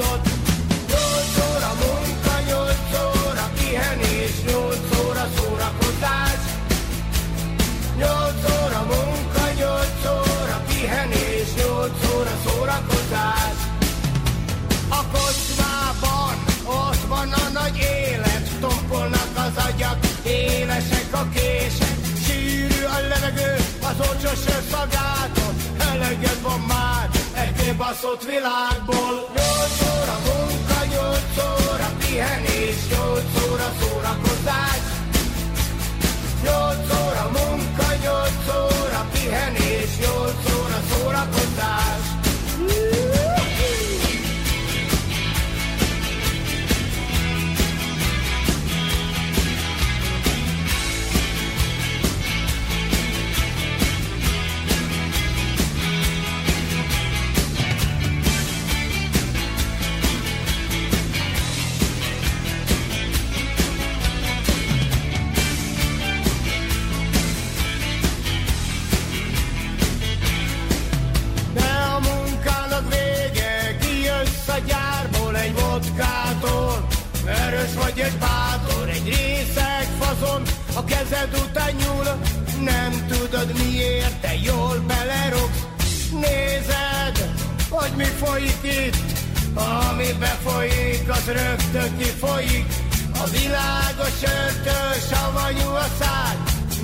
[0.01, 0.27] Adott.
[0.89, 6.41] Nyolc óra munka, nyolc óra pihenés, nyolc óra szórakozás.
[7.97, 13.57] Nyolc óra munka, nyolc óra pihenés, nyolc óra szórakozás.
[14.89, 16.35] A kocsmában
[16.65, 21.95] ott van a nagy élet, tompolnak az agyak, élesek a kések,
[22.25, 25.53] sűrű a levegő, az olcsó sör szagától,
[25.91, 26.90] eleged van már,
[27.81, 29.13] kibaszott világból.
[29.35, 31.35] Nyolc óra munka, nyolc
[31.69, 34.83] óra pihenés, nyolc óra szórakozás.
[36.43, 42.10] Nyolc óra munka, nyolc óra pihenés, nyolc óra szórakozás.
[77.71, 80.41] Erős vagy és bátor, egy részeg fazon,
[80.75, 82.19] a kezed után nyúl.
[82.63, 85.59] Nem tudod miért, te jól belerugsz.
[86.11, 87.29] Nézed,
[87.69, 88.95] hogy mi folyik itt,
[89.53, 92.65] ami befolyik, az rögtön kifolyik.
[93.13, 96.37] A világ a sörtől savanyú a szád,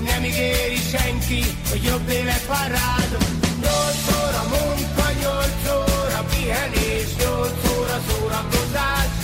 [0.04, 3.16] nem ígéri senki, hogy jobb élet vár rád.
[3.62, 9.17] Nyolc óra munka, nyolc óra pihenés, nyolc óra szórakozás.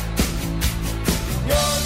[1.46, 1.83] Nyolc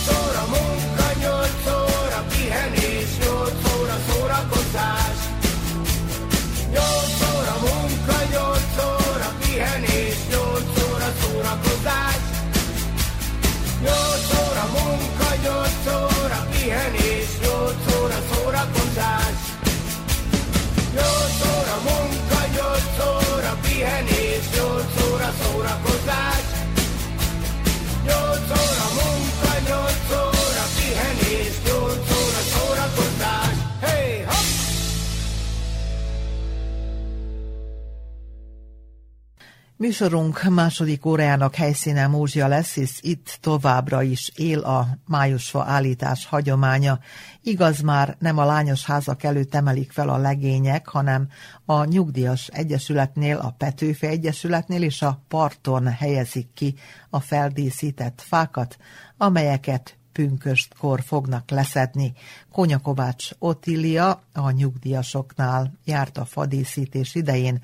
[39.89, 46.99] Műsorunk második órájának helyszíne Múzsia lesz, hisz itt továbbra is él a májusfa állítás hagyománya.
[47.43, 51.29] Igaz már nem a lányos házak előtt emelik fel a legények, hanem
[51.65, 56.75] a nyugdíjas egyesületnél, a Petőfi Egyesületnél és a parton helyezik ki
[57.11, 58.77] a feldíszített fákat,
[59.17, 62.13] amelyeket pünköstkor fognak leszedni.
[62.53, 67.63] Konyakovács Otília a nyugdíjasoknál járt a fadíszítés idején,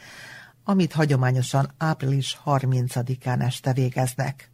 [0.65, 4.54] amit hagyományosan április 30-án este végeznek.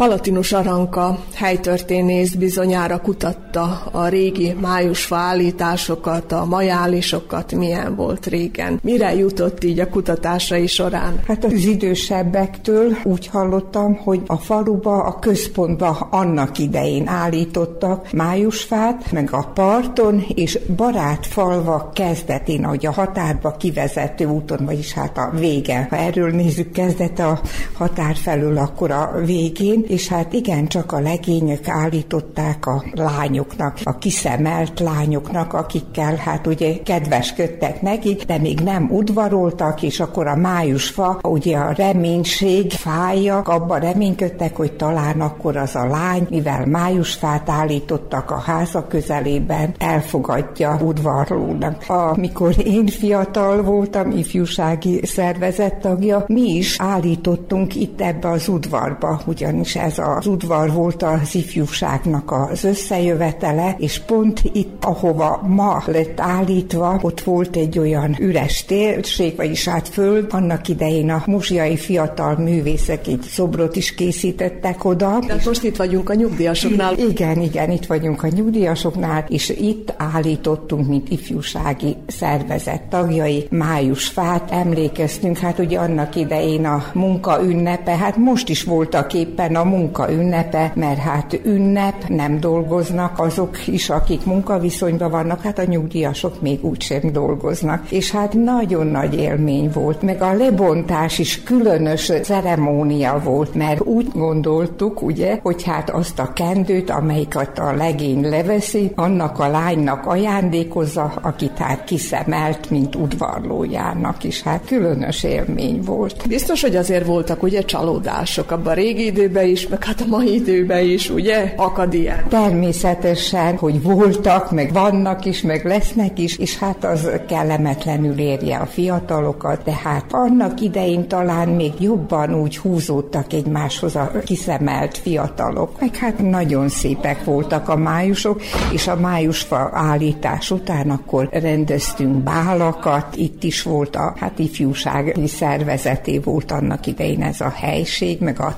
[0.00, 8.80] Palatinus Aranka helytörténész bizonyára kutatta a régi májusfa állításokat, a majálisokat, milyen volt régen.
[8.82, 11.20] Mire jutott így a kutatásai során?
[11.26, 19.28] Hát az idősebbektől úgy hallottam, hogy a faluba, a központba annak idején állítottak májusfát, meg
[19.32, 25.86] a parton, és barátfalva kezdetén, ahogy a határba kivezető úton, vagyis hát a vége.
[25.90, 27.40] Ha erről nézzük kezdet a
[27.72, 33.78] határ felől, akkor a végén, idején, és hát igen, csak a legények állították a lányoknak,
[33.84, 40.36] a kiszemelt lányoknak, akikkel hát ugye kedvesködtek nekik, de még nem udvaroltak, és akkor a
[40.36, 47.48] májusfa, ugye a reménység fája, abban reménykedtek, hogy talán akkor az a lány, mivel májusfát
[47.48, 51.84] állítottak a háza közelében, elfogadja udvarlónak.
[51.86, 59.69] Amikor én fiatal voltam, ifjúsági szervezet tagja, mi is állítottunk itt ebbe az udvarba, ugyanis
[59.76, 66.98] ez az udvar volt az ifjúságnak az összejövetele, és pont itt, ahova ma lett állítva,
[67.02, 73.06] ott volt egy olyan üres térség, vagyis hát föld, annak idején a muzsiai fiatal művészek
[73.06, 75.18] egy szobrot is készítettek oda.
[75.26, 76.98] De hát most itt vagyunk a nyugdíjasoknál.
[76.98, 85.38] Igen, igen, itt vagyunk a nyugdíjasoknál, és itt állítottunk, mint ifjúsági szervezet tagjai, májusfát, emlékeztünk,
[85.38, 90.72] hát ugye annak idején a munka ünnepe, hát most is voltak éppen a munka ünnepe,
[90.74, 97.12] mert hát ünnep, nem dolgoznak azok is, akik munkaviszonyban vannak, hát a nyugdíjasok még úgysem
[97.12, 97.90] dolgoznak.
[97.90, 104.08] És hát nagyon nagy élmény volt, meg a lebontás is különös ceremónia volt, mert úgy
[104.14, 111.12] gondoltuk, ugye, hogy hát azt a kendőt, amelyiket a legény leveszi, annak a lánynak ajándékozza,
[111.22, 114.42] akit hát kiszemelt, mint udvarlójának is.
[114.42, 116.28] Hát különös élmény volt.
[116.28, 120.34] Biztos, hogy azért voltak ugye csalódások abban a régi időben is, meg hát a mai
[120.34, 121.52] időben is, ugye?
[121.56, 122.28] Akad ilyen.
[122.28, 128.66] Természetesen, hogy voltak, meg vannak is, meg lesznek is, és hát az kellemetlenül érje a
[128.66, 135.80] fiatalokat, de hát annak idején talán még jobban úgy húzódtak egymáshoz a kiszemelt fiatalok.
[135.80, 138.42] Meg hát nagyon szépek voltak a májusok,
[138.72, 146.18] és a májusfa állítás után akkor rendeztünk bálakat, itt is volt a hát ifjúsági szervezeté
[146.18, 148.54] volt annak idején ez a helység, meg a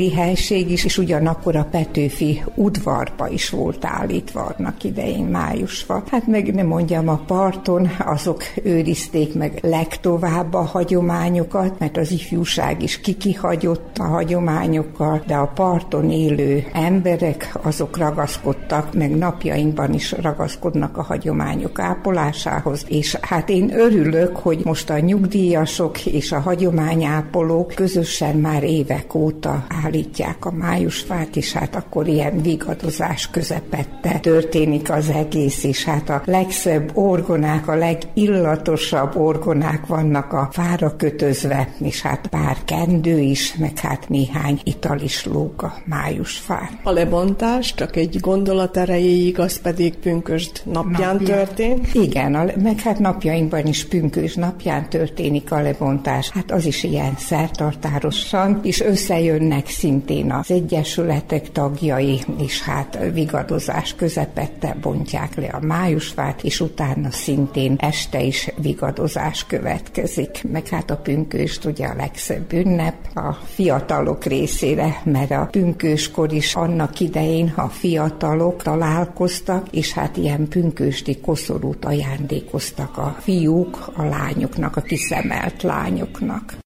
[0.00, 6.02] szabadtéri helység is, és ugyanakkor a Petőfi udvarba is volt állítva annak idején májusfa.
[6.10, 12.82] Hát meg nem mondjam, a parton azok őrizték meg legtovább a hagyományokat, mert az ifjúság
[12.82, 20.96] is kikihagyott a hagyományokkal, de a parton élő emberek azok ragaszkodtak, meg napjainkban is ragaszkodnak
[20.96, 28.36] a hagyományok ápolásához, és hát én örülök, hogy most a nyugdíjasok és a hagyományápolók közösen
[28.36, 35.64] már évek óta állítják a májusfát, és hát akkor ilyen vigadozás közepette történik az egész,
[35.64, 42.56] és hát a legszebb orgonák, a legillatosabb orgonák vannak a fára kötözve, és hát pár
[42.64, 46.68] kendő is, meg hát néhány ital is lóg a májusfán.
[46.82, 51.34] A lebontás csak egy gondolat erejéig, az pedig pünkösd napján Napja.
[51.34, 51.94] történt?
[51.94, 56.30] Igen, a, meg hát napjainkban is pünkös napján történik a lebontás.
[56.30, 64.76] Hát az is ilyen szertartárosan, és összejönnek szintén az egyesületek tagjai, és hát vigadozás közepette
[64.80, 70.44] bontják le a májusfát, és utána szintén este is vigadozás következik.
[70.52, 76.54] Meg hát a pünköst ugye a legszebb ünnep a fiatalok részére, mert a pünköskor is
[76.54, 84.76] annak idején a fiatalok találkoztak, és hát ilyen pünkösti koszorút ajándékoztak a fiúk a lányoknak,
[84.76, 86.58] a kiszemelt lányoknak.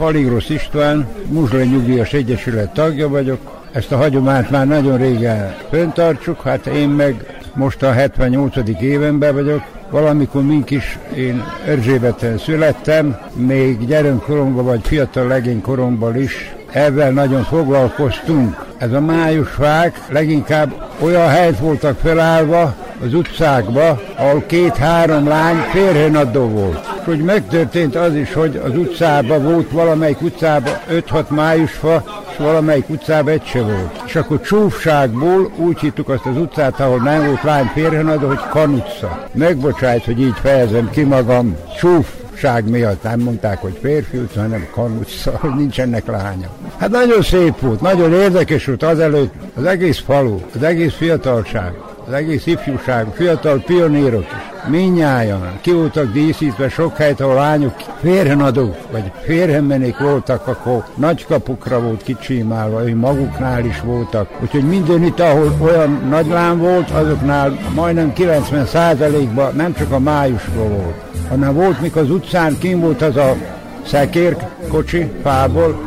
[0.00, 3.40] Paligrosz István, Muzsla Nyugdíjas Egyesület tagja vagyok.
[3.72, 8.56] Ezt a hagyományt már nagyon régen föntartsuk, hát én meg most a 78.
[8.80, 17.10] évenben vagyok, Valamikor mink is, én Erzsébeten születtem, még gyermekkoromban vagy fiatal legénykoromban is ezzel
[17.10, 18.64] nagyon foglalkoztunk.
[18.78, 22.74] Ez a májusfák leginkább olyan helyet voltak felállva
[23.04, 26.89] az utcákba, ahol két-három lány férhenadó volt.
[27.04, 33.32] Hogy megtörtént az is, hogy az utcában volt valamelyik utcában 5-6 májusfa, és valamelyik utcában
[33.32, 34.02] egy se volt.
[34.06, 39.28] És akkor csúfságból úgy hittük azt az utcát, ahol nem volt lány férhenadó, hogy kanutca.
[39.32, 41.56] Megbocsájt, hogy így fejezem ki magam.
[41.78, 42.06] Csúf
[42.64, 46.48] miatt nem mondták, hogy férfi utca, hanem kanutca, hogy nincsenek lánya.
[46.76, 51.72] Hát nagyon szép volt, nagyon érdekes volt azelőtt az egész falu, az egész fiatalság,
[52.06, 58.76] az egész ifjúság, fiatal pionírok is, minnyáján ki voltak díszítve sok helyt, ahol lányok férhenadók,
[58.90, 64.28] vagy férhenmenék voltak, akkor nagy kapukra volt kicsimálva, ő maguknál is voltak.
[64.42, 70.68] Úgyhogy minden itt, ahol olyan nagy lám volt, azoknál majdnem 90%-ban nem csak a májusból
[70.68, 73.36] volt, hanem volt, mikor az utcán kim volt az a
[73.86, 74.36] szekér
[74.68, 75.80] kocsi fából,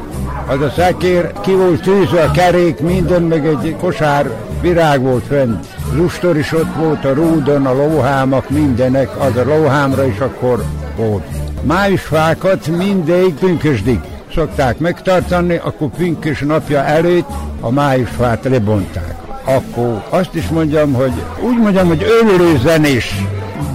[0.48, 5.66] az a szekér, ki volt tűzve a kerék, minden, meg egy kosár virág volt fent.
[5.96, 10.64] Lustor is ott volt, a rúdon, a lóhámak, mindenek, az a lóhámra is akkor
[10.96, 11.24] volt.
[11.64, 14.00] Májusfákat mindig pünkösdig
[14.34, 17.30] szokták megtartani, akkor pünkös napja előtt
[17.60, 19.16] a májusfát lebonták.
[19.44, 23.16] Akkor azt is mondjam, hogy úgy mondjam, hogy örülő zenés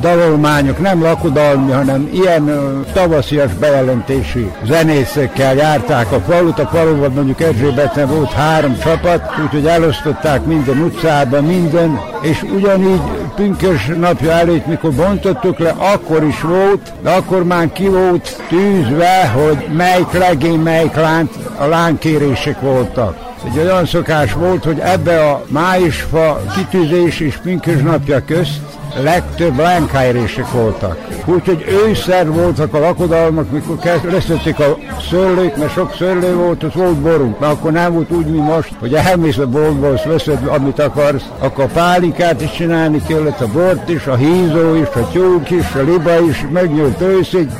[0.01, 2.51] dalolmányok, nem lakodalmi, hanem ilyen
[2.93, 6.59] tavaszias bejelentésű zenészekkel járták a falut.
[6.59, 13.01] A faluban mondjuk Erzsébetben volt három csapat, úgyhogy elosztották minden utcában, minden, és ugyanígy
[13.37, 19.29] pünkös napja előtt, mikor bontottuk le, akkor is volt, de akkor már ki volt tűzve,
[19.29, 23.27] hogy melyik legény, melyik lánt, a lánkérések voltak.
[23.45, 28.68] Egy olyan szokás volt, hogy ebbe a májusfa kitűzés és pünkös napja közt
[29.03, 31.07] legtöbb lánkáérések voltak.
[31.25, 34.77] Úgyhogy őszer voltak a lakodalmak, mikor leszették a
[35.11, 37.39] szőlők, mert sok szőlő volt, az volt borunk.
[37.41, 41.25] Mert akkor nem volt úgy, mint most, hogy elmész a boltba, és veszed, amit akarsz.
[41.39, 45.75] Akkor a pálinkát is csinálni kellett, a bort is, a hízó is, a tyúk is,
[45.75, 47.51] a liba is, megnyúlt őszig,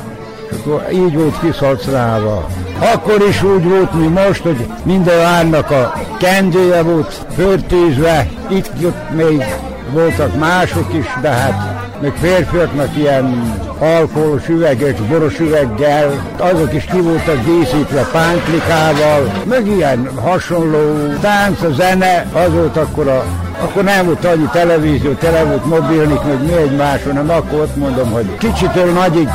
[0.51, 2.47] akkor így volt kiszalcrálva.
[2.93, 9.11] Akkor is úgy volt, mint most, hogy minden lánynak a kendője volt förtűzve, itt jött
[9.15, 9.45] még
[9.91, 16.99] voltak mások is, de hát meg férfiaknak ilyen alkoholos üveges, boros üveggel, azok is ki
[17.01, 23.23] voltak díszítve pántlikával, meg ilyen hasonló tánc, a zene, az volt akkor a
[23.61, 28.11] akkor nem volt annyi televízió, tele volt mobilnik, meg mi egymáson, hanem akkor ott mondom,
[28.11, 29.29] hogy kicsitől nagyig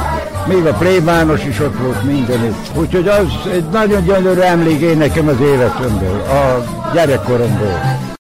[0.46, 2.76] még a plébános is ott volt mindenütt.
[2.76, 8.14] Úgyhogy az egy nagyon gyönyörű emlék én nekem az életemből, a gyerekkoromból.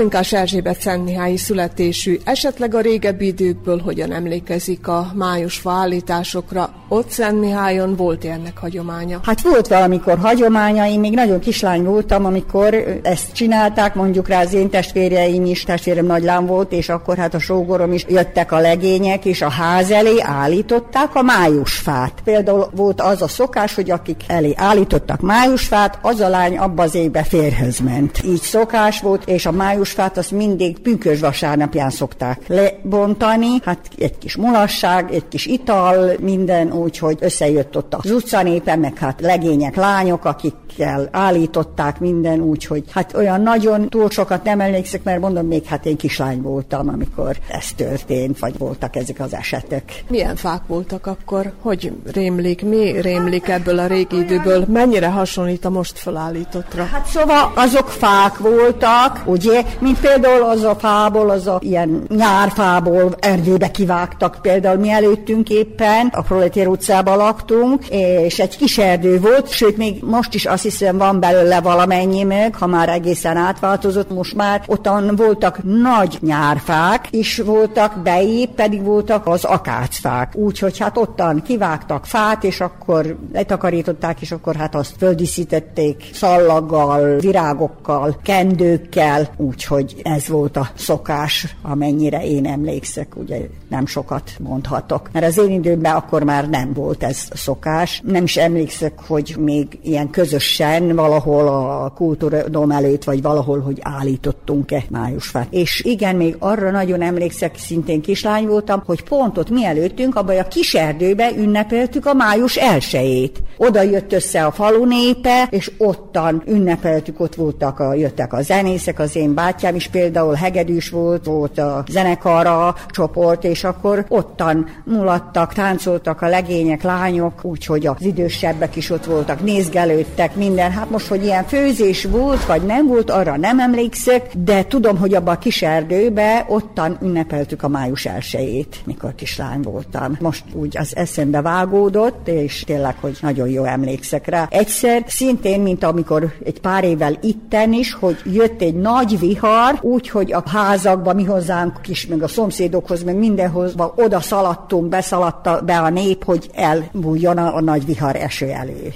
[0.00, 6.70] Pálinkás Erzsébet Szentmihályi születésű, esetleg a régebbi időkből hogyan emlékezik a májusfa állításokra.
[6.88, 9.20] Ott Szentmihályon volt ennek hagyománya?
[9.22, 14.52] Hát volt valamikor hagyománya, én még nagyon kislány voltam, amikor ezt csinálták, mondjuk rá az
[14.52, 19.24] én testvérjeim is, testvérem nagylám volt, és akkor hát a sógorom is jöttek a legények,
[19.24, 22.12] és a ház elé állították a májusfát.
[22.24, 26.94] Például volt az a szokás, hogy akik elé állítottak májusfát, az a lány abba az
[26.94, 28.20] évbe férhez ment.
[28.24, 34.18] Így szokás volt, és a május májusfát azt mindig pünkös vasárnapján szokták lebontani, hát egy
[34.18, 39.76] kis mulasság, egy kis ital, minden úgy, hogy összejött ott az utcanépen, meg hát legények,
[39.76, 45.46] lányok, akikkel állították minden úgy, hogy hát olyan nagyon túl sokat nem emlékszek, mert mondom,
[45.46, 50.04] még hát én kislány voltam, amikor ez történt, vagy voltak ezek az esetek.
[50.08, 51.52] Milyen fák voltak akkor?
[51.60, 52.64] Hogy rémlik?
[52.64, 54.64] Mi rémlik ebből a régi időből?
[54.68, 56.84] Mennyire hasonlít a most felállítottra?
[56.84, 63.14] Hát szóval azok fák voltak, ugye, mint például az a fából, az a ilyen nyárfából
[63.18, 69.50] erdőbe kivágtak például mi előttünk éppen, a Proletér utcában laktunk, és egy kis erdő volt,
[69.50, 74.34] sőt még most is azt hiszem van belőle valamennyi meg, ha már egészen átváltozott, most
[74.34, 80.36] már ottan voltak nagy nyárfák, is voltak beép, pedig voltak az akácfák.
[80.36, 88.16] Úgyhogy hát ottan kivágtak fát, és akkor letakarították, és akkor hát azt földíszítették szallaggal, virágokkal,
[88.22, 89.28] kendőkkel,
[89.70, 95.08] úgyhogy ez volt a szokás, amennyire én emlékszek, ugye nem sokat mondhatok.
[95.12, 98.02] Mert az én időmben akkor már nem volt ez szokás.
[98.04, 104.84] Nem is emlékszek, hogy még ilyen közösen valahol a kultúradom előtt, vagy valahol, hogy állítottunk-e
[104.90, 105.46] májusfát.
[105.50, 110.48] És igen, még arra nagyon emlékszek, szintén kislány voltam, hogy pont ott mielőttünk, abban a
[110.48, 113.42] kis erdőbe ünnepeltük a május elsejét.
[113.56, 118.98] Oda jött össze a falu népe, és ottan ünnepeltük, ott voltak, a, jöttek a zenészek,
[118.98, 125.52] az én bátyám is például hegedűs volt, volt a zenekara csoport, és akkor ottan mulattak,
[125.52, 130.70] táncoltak a legények, lányok, úgyhogy az idősebbek is ott voltak, nézgelődtek, minden.
[130.70, 135.14] Hát most, hogy ilyen főzés volt, vagy nem volt, arra nem emlékszek, de tudom, hogy
[135.14, 140.16] abban a kis erdőbe ottan ünnepeltük a május elsejét, mikor kislány voltam.
[140.20, 144.46] Most úgy az eszembe vágódott, és tényleg, hogy nagyon jó emlékszek rá.
[144.50, 149.38] Egyszer szintén, mint amikor egy pár évvel itten is, hogy jött egy nagy vihar,
[149.80, 155.60] úgy, hogy a házakba, mi hozzánk is, meg a szomszédokhoz, meg mindenhoz, oda szaladtunk, beszaladta
[155.60, 158.92] be a nép, hogy elbújjon a, a nagy vihar eső elő.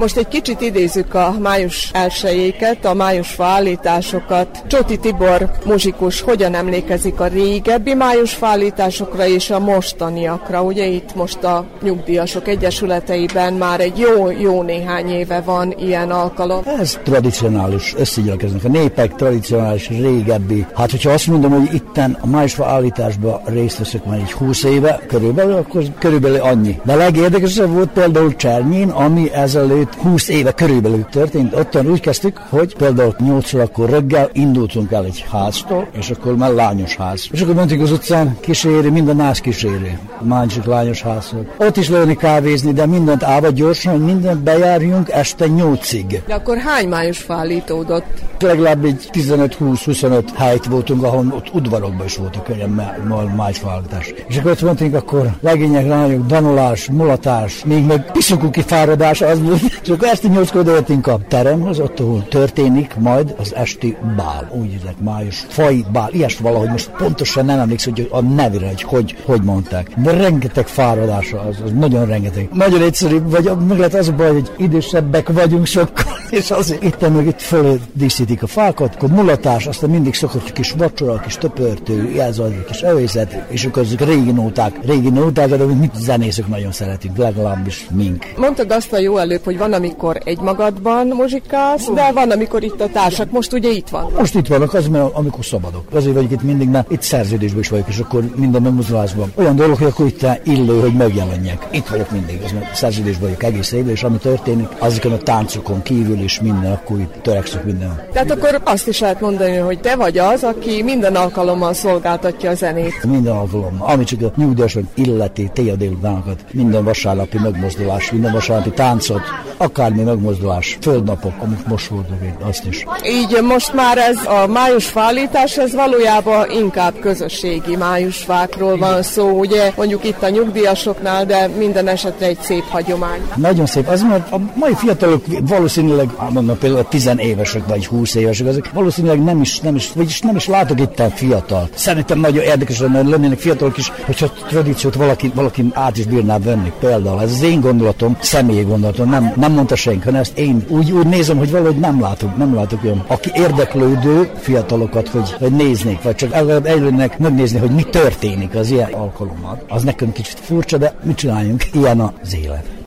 [0.00, 4.62] Most egy kicsit idézzük a május elsőjéket, a május állításokat.
[4.66, 10.62] Csoti Tibor muzsikus hogyan emlékezik a régebbi május állításokra és a mostaniakra?
[10.62, 16.62] Ugye itt most a nyugdíjasok egyesületeiben már egy jó-jó néhány éve van ilyen alkalom.
[16.78, 20.66] Ez tradicionális, összegyelkeznek a népek, tradicionális, régebbi.
[20.74, 25.00] Hát, hogyha azt mondom, hogy itten a május állításban részt veszek már egy húsz éve,
[25.06, 26.80] körülbelül, akkor körülbelül annyi.
[26.84, 31.54] De legérdekesebb volt például Csernyén, ami ezelőtt 20 éve körülbelül történt.
[31.54, 36.50] Ottan úgy kezdtük, hogy például 8 akkor reggel indultunk el egy háztól, és akkor már
[36.50, 37.28] lányos ház.
[37.32, 39.98] És akkor mentünk az utcán, kíséri, minden más kíséri.
[40.20, 41.48] Másik lányos ház volt.
[41.56, 46.20] Ott is leülni kávézni, de mindent ába gyorsan, hogy mindent bejárjunk este 8-ig.
[46.26, 48.04] De akkor hány május fállítódott?
[48.38, 54.14] Legalább egy 15-20-25 helyt voltunk, ahol ott udvarokban is voltak olyan májusfállítás.
[54.26, 59.79] És akkor ott mentünk, akkor legények, lányok, danolás, mulatás, még meg piszukuki fáradás az volt.
[59.82, 64.50] És akkor este nyolckor odaértünk a teremhez, ott ahol történik majd az esti bál.
[64.52, 66.08] Úgy hívják, május faj bál.
[66.12, 69.90] Ilyes valahogy most pontosan nem emlékszem, hogy a nevére, hogy, hogy hogy mondták.
[70.02, 72.48] De rengeteg fáradása, az, az nagyon rengeteg.
[72.52, 77.08] Nagyon egyszerű, vagy meg lehet az a baj, hogy idősebbek vagyunk sokkal, és azért itt
[77.08, 82.10] meg itt fölé díszítik a fákat, akkor mulatás, aztán mindig szokott kis vacsora, kis töpörtő,
[82.14, 87.16] jelzaj, kis övészet, és akkor azok régi nóták, régi nóták, de mit zenészek nagyon szeretünk,
[87.16, 88.26] legalábbis mink.
[88.36, 92.80] Mondtad azt a jó előbb, hogy van, amikor egy magadban muzsikálsz, de van, amikor itt
[92.80, 93.30] a társak.
[93.30, 94.10] Most ugye itt van.
[94.18, 95.84] Most itt vannak, az, mert amikor szabadok.
[95.94, 99.32] Azért vagyok itt mindig, mert itt szerződésben is vagyok, és akkor minden megmozdulásban.
[99.34, 101.66] Olyan dolog, hogy akkor itt illő, hogy megjelenjek.
[101.70, 105.82] Itt vagyok mindig, az mert szerződésben vagyok egész évben, és ami történik, azokon a táncokon
[105.82, 108.08] kívül is minden, akkor itt törekszek minden.
[108.12, 112.54] Tehát akkor azt is lehet mondani, hogy te vagy az, aki minden alkalommal szolgáltatja a
[112.54, 113.04] zenét.
[113.04, 119.20] Minden alkalommal, ami csak a nyugdíjasok illeti tél délutánokat, minden vasárnapi megmozdulás, minden vasárnapi táncot,
[119.60, 122.84] akármi megmozdulás, földnapok, amik most voltak, azt is.
[123.04, 130.04] Így most már ez a májusfállítás, ez valójában inkább közösségi májusfákról van szó, ugye mondjuk
[130.04, 133.20] itt a nyugdíjasoknál, de minden esetre egy szép hagyomány.
[133.36, 138.46] Nagyon szép, az mert a mai fiatalok valószínűleg, mondom például 10 évesek vagy 20 évesek,
[138.46, 141.68] azok valószínűleg nem is, nem is, vagyis nem is látok itt a fiatal.
[141.74, 146.72] Szerintem nagyon érdekes lenne lennének fiatalok is, hogyha tradíciót valaki, valaki át is bírná venni.
[146.80, 150.92] Például ez az én gondolatom, személyi gondolatom, nem, nem mondta senki, hanem ezt én úgy,
[150.92, 156.02] úgy nézem, hogy valahogy nem látok, nem látok olyan, aki érdeklődő fiatalokat, hogy, hogy néznék,
[156.02, 156.32] vagy csak
[156.64, 159.62] előnek megnézni, hogy mi történik az ilyen alkalommal.
[159.68, 161.64] Az nekünk kicsit furcsa, de mit csináljunk?
[161.72, 162.79] Ilyen az élet.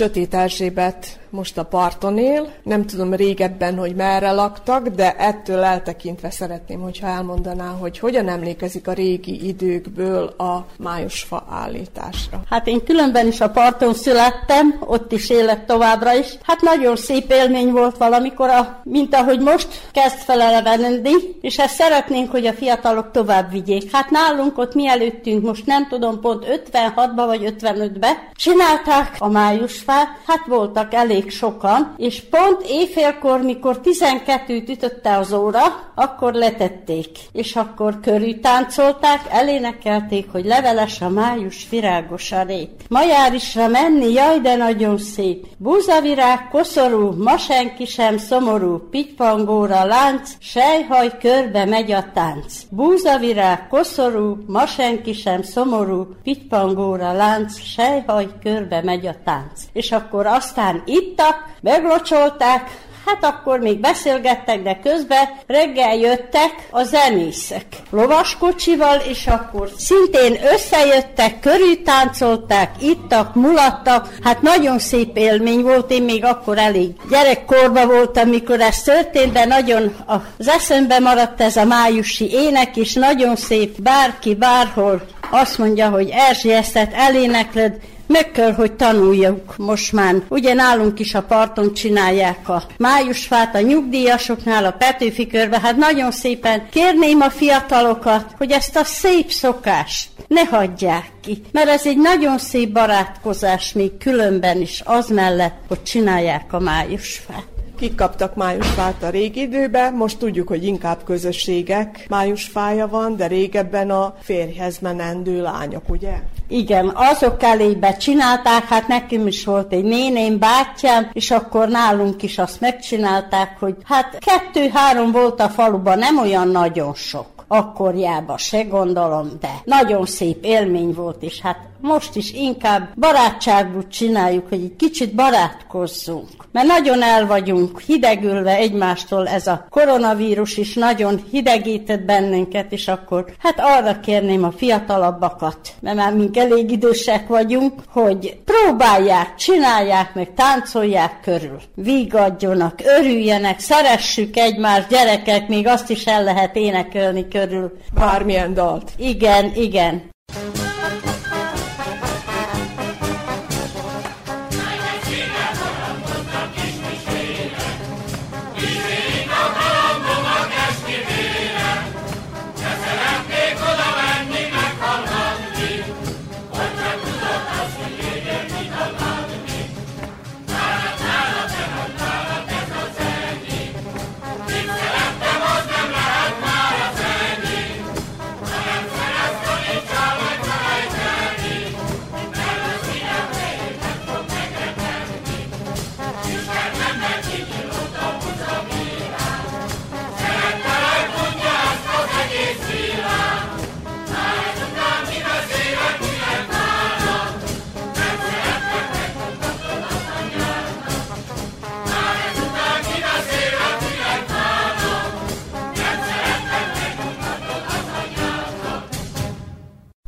[0.00, 2.52] Sötét Erzsébet most a parton él.
[2.62, 8.88] Nem tudom régebben, hogy merre laktak, de ettől eltekintve szeretném, hogyha elmondaná, hogy hogyan emlékezik
[8.88, 12.40] a régi időkből a májusfa állításra.
[12.50, 16.26] Hát én különben is a parton születtem, ott is élek továbbra is.
[16.42, 22.30] Hát nagyon szép élmény volt valamikor, a, mint ahogy most kezd felelevenni, és ezt szeretnénk,
[22.30, 23.92] hogy a fiatalok tovább vigyék.
[23.92, 30.46] Hát nálunk ott mielőttünk, most nem tudom, pont 56-ba vagy 55-be csinálták a májusfát, hát
[30.46, 35.60] voltak elég sokan, és pont éjfélkor, mikor 12-t ütötte az óra,
[35.94, 41.39] akkor letették, és akkor körül táncolták, elénekelték, hogy leveles a május
[41.70, 42.84] virágos a rét.
[42.88, 45.46] Majárisra menni, jaj, de nagyon szép.
[45.56, 52.62] Búzavirág, koszorú, ma senki sem szomorú, pitypangóra lánc, sejhaj körbe megy a tánc.
[52.70, 59.62] Búzavirág, koszorú, ma senki sem szomorú, pitypangóra lánc, sejhaj körbe megy a tánc.
[59.72, 66.82] És akkor aztán itt ittak, meglocsolták, hát akkor még beszélgettek, de közben reggel jöttek a
[66.82, 67.64] zenészek.
[67.90, 76.24] Lovaskocsival, és akkor szintén összejöttek, körültáncolták, ittak, mulattak, hát nagyon szép élmény volt, én még
[76.24, 82.30] akkor elég gyerekkorban voltam, mikor ez történt, de nagyon az eszembe maradt ez a májusi
[82.32, 87.76] ének, és nagyon szép, bárki, bárhol azt mondja, hogy Erzsi, ezt elénekled,
[88.10, 90.14] meg kell, hogy tanuljuk most már.
[90.28, 95.60] Ugye nálunk is a parton csinálják a májusfát, a nyugdíjasoknál, a Petőfi körbe.
[95.60, 101.42] Hát nagyon szépen kérném a fiatalokat, hogy ezt a szép szokást ne hagyják ki.
[101.52, 107.59] Mert ez egy nagyon szép barátkozás még különben is, az mellett, hogy csinálják a májusfát.
[107.80, 113.90] Kik kaptak májusfát a régi időben, most tudjuk, hogy inkább közösségek májusfája van, de régebben
[113.90, 116.12] a férjhez menendő lányok, ugye?
[116.48, 122.38] Igen, azok elébe csinálták, hát nekem is volt egy néném, bátyám, és akkor nálunk is
[122.38, 129.28] azt megcsinálták, hogy hát kettő-három volt a faluban, nem olyan nagyon sok akkorjában se gondolom,
[129.40, 135.14] de nagyon szép élmény volt, és hát most is inkább barátságút csináljuk, hogy egy kicsit
[135.14, 136.28] barátkozzunk.
[136.52, 143.24] Mert nagyon el vagyunk hidegülve egymástól, ez a koronavírus is nagyon hidegített bennünket, és akkor
[143.38, 150.34] hát arra kérném a fiatalabbakat, mert már mink elég idősek vagyunk, hogy próbálják, csinálják, meg
[150.34, 151.60] táncolják körül.
[151.74, 157.72] Vigadjonak, örüljenek, szeressük egymást, gyerekek, még azt is el lehet énekelni körül.
[157.94, 158.92] Bármilyen dalt.
[158.96, 160.08] Igen, igen.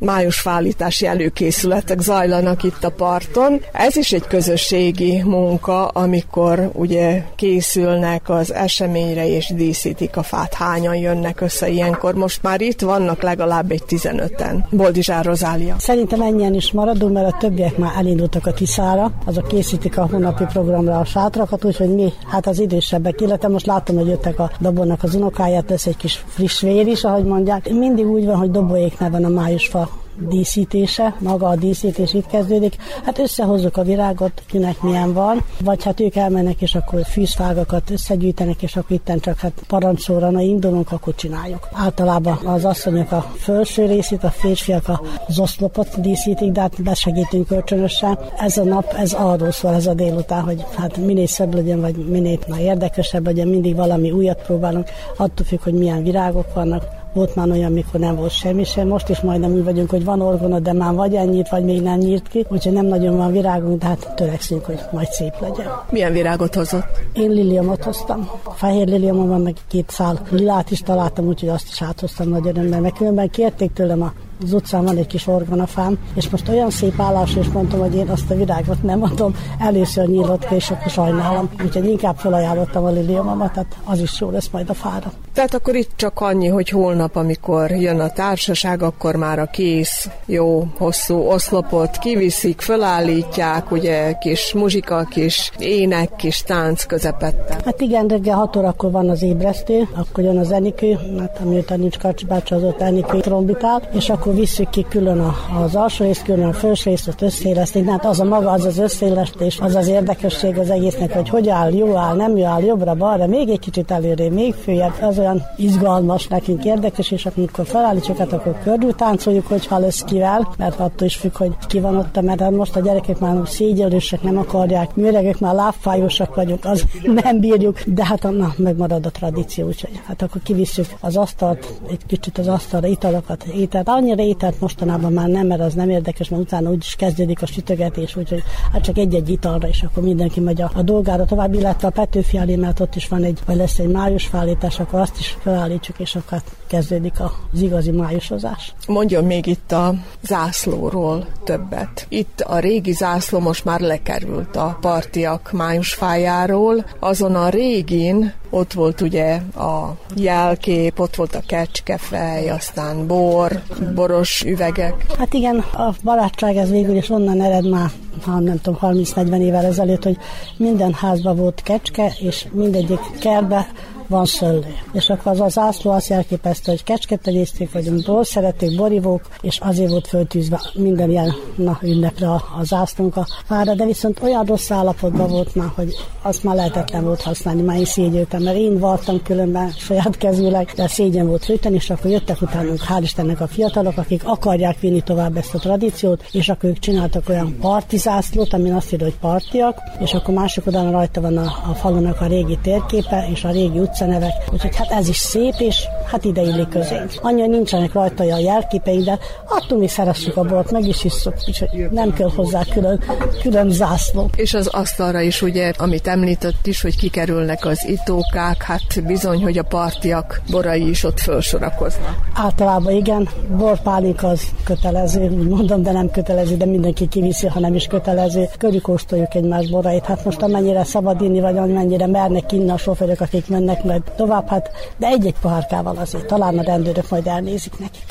[0.03, 3.61] Májusfállítási előkészületek zajlanak itt a parton.
[3.71, 10.53] Ez is egy közösségi munka, amikor ugye készülnek az eseményre és díszítik a fát.
[10.53, 12.13] Hányan jönnek össze ilyenkor?
[12.13, 14.63] Most már itt vannak legalább egy 15-en.
[14.69, 15.75] Boldizsár Rozália.
[15.77, 20.43] Szerintem ennyien is maradunk, mert a többiek már elindultak a Tiszára, azok készítik a hónapi
[20.43, 25.03] programra a sátrakat, úgyhogy mi, hát az idősebbek, illetve most látom, hogy jöttek a Dobónak
[25.03, 27.69] az unokáját, ez egy kis friss vér is, ahogy mondják.
[27.69, 32.75] Mindig úgy van, hogy Dobóéknál van a májusfa díszítése, maga a díszítés itt kezdődik.
[33.05, 38.61] Hát összehozzuk a virágot, kinek milyen van, vagy hát ők elmennek, és akkor fűzfágakat összegyűjtenek,
[38.61, 41.67] és akkor itten csak hát parancsóra, na indulunk, akkor csináljuk.
[41.71, 48.19] Általában az asszonyok a felső részét, a férfiak az oszlopot díszítik, de hát besegítünk kölcsönösen.
[48.37, 51.95] Ez a nap, ez arról szól, ez a délután, hogy hát minél szebb legyen, vagy
[51.95, 57.35] minél na, érdekesebb legyen, mindig valami újat próbálunk, attól függ, hogy milyen virágok vannak, volt
[57.35, 58.87] már olyan, mikor nem volt semmi sem.
[58.87, 61.97] Most is majdnem úgy vagyunk, hogy van orgona, de már vagy ennyit, vagy még nem
[61.97, 62.45] nyírt ki.
[62.49, 65.67] Úgyhogy nem nagyon van virágunk, de hát törekszünk, hogy majd szép legyen.
[65.89, 66.87] Milyen virágot hozott?
[67.13, 68.29] Én liliumot hoztam.
[68.55, 72.81] Fehér liliumon van, meg két szál lilát is találtam, úgyhogy azt is áthoztam nagy örömmel.
[72.81, 77.01] Meg különben kérték tőlem a az utcán van egy kis orgonafám, és most olyan szép
[77.01, 80.91] állás, és mondtam, hogy én azt a virágot nem adom, először nyílott ki, és akkor
[80.91, 81.49] sajnálom.
[81.63, 85.11] Úgyhogy inkább felajánlottam a liliumomat, tehát az is jó lesz majd a fára.
[85.33, 90.09] Tehát akkor itt csak annyi, hogy holnap, amikor jön a társaság, akkor már a kész,
[90.25, 97.57] jó, hosszú oszlopot kiviszik, fölállítják, ugye kis muzsika, kis ének, kis tánc közepette.
[97.65, 101.97] Hát igen, reggel 6 órakor van az ébresztő, akkor jön az enikő, hát amiután nincs
[101.97, 106.45] kacsibácsa, az ott enikő trombitál, és akkor akkor visszük ki külön az alsó részt, külön
[106.45, 107.89] a felső részt, ott összeéleszteni.
[107.89, 111.73] Hát az a maga, az az összeélesztés, az az érdekesség az egésznek, hogy hogy áll,
[111.73, 114.93] jó áll, nem jó áll, jobbra, balra, még egy kicsit előre, még följebb.
[115.01, 120.53] Az olyan izgalmas nekünk érdekes, és amikor felállítjuk, hát akkor körül táncoljuk, hogyha lesz kivel,
[120.57, 124.21] mert attól is függ, hogy ki van ott, mert hát most a gyerekek már szégyelősek,
[124.21, 126.83] nem akarják, mi öregek már lábfájósak vagyunk, az
[127.23, 132.05] nem bírjuk, de hát na, megmarad a tradíció, úgyhogy hát akkor kivisszük az asztalt, egy
[132.07, 136.41] kicsit az asztalra italokat, ételt, annyira ételt mostanában már nem, mert az nem érdekes, mert
[136.41, 140.71] utána úgyis kezdődik a sütögetés, úgyhogy hát csak egy-egy italra, és akkor mindenki megy a,
[140.75, 143.91] a dolgára tovább, illetve a Petőfi elé, mert ott is van egy, vagy lesz egy
[143.91, 147.13] május fállítás, akkor azt is felállítsuk, és akkor hát kezdődik
[147.51, 148.73] az igazi májusozás.
[148.87, 149.93] Mondjon még itt a
[150.23, 152.05] zászlóról többet.
[152.09, 156.85] Itt a régi zászló most már lekerült a partiak májusfájáról.
[156.99, 163.61] Azon a régin ott volt ugye a jelkép, ott volt a kecskefej, aztán bor,
[164.07, 165.05] boros üvegek.
[165.17, 167.89] Hát igen, a barátság ez végül is onnan ered már,
[168.25, 170.17] ha nem tudom, 30-40 évvel ezelőtt, hogy
[170.57, 173.67] minden házban volt kecske, és mindegyik kertbe
[174.07, 174.75] van szöllő.
[174.91, 179.89] És akkor az az zászló azt jelképezte, hogy kecsketenyészték vagyunk, bor szerették, borivók, és azért
[179.89, 184.71] volt föltűzve minden ilyen na, ünnepre a, a zászlónk a fára, de viszont olyan rossz
[184.71, 189.21] állapotban volt már, hogy azt már lehetetlen volt használni, már én szégyültem, mert én vartam
[189.21, 193.97] különben saját kezűleg, de szégyen volt fűteni, és akkor jöttek utánunk, hál' Istennek a fiatalok,
[193.97, 198.93] akik akarják vinni tovább ezt a tradíciót, és akkor ők csináltak olyan partizászlót, ami azt
[198.93, 203.27] írja, hogy partiak, és akkor mások oldalon rajta van a, a falunak a régi térképe,
[203.31, 207.11] és a régi utca utcanevek, úgyhogy hát ez is szép, és hát ide illik közénk.
[207.21, 211.87] Annyi nincsenek rajta a jelképeink, de attól mi szeressük a bort, meg is isszuk, úgyhogy
[211.91, 213.03] nem kell hozzá külön,
[213.41, 214.29] külön zászló.
[214.35, 219.57] És az asztalra is ugye, amit említett is, hogy kikerülnek az itókák, hát bizony, hogy
[219.57, 222.15] a partiak borai is ott felsorakoznak.
[222.33, 227.75] Általában igen, borpálink az kötelező, úgy mondom, de nem kötelező, de mindenki kiviszi, ha nem
[227.75, 228.47] is kötelező.
[228.57, 230.05] Körülkóstoljuk egymás borait.
[230.05, 234.47] Hát most amennyire szabad inni, vagy amennyire mernek inni a sofőrök, akik mennek majd tovább,
[234.47, 238.05] hát, de egy-egy pohárkával azért talán a rendőrök majd elnézik nekik.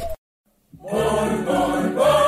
[0.71, 2.22] Bor, bor, bor.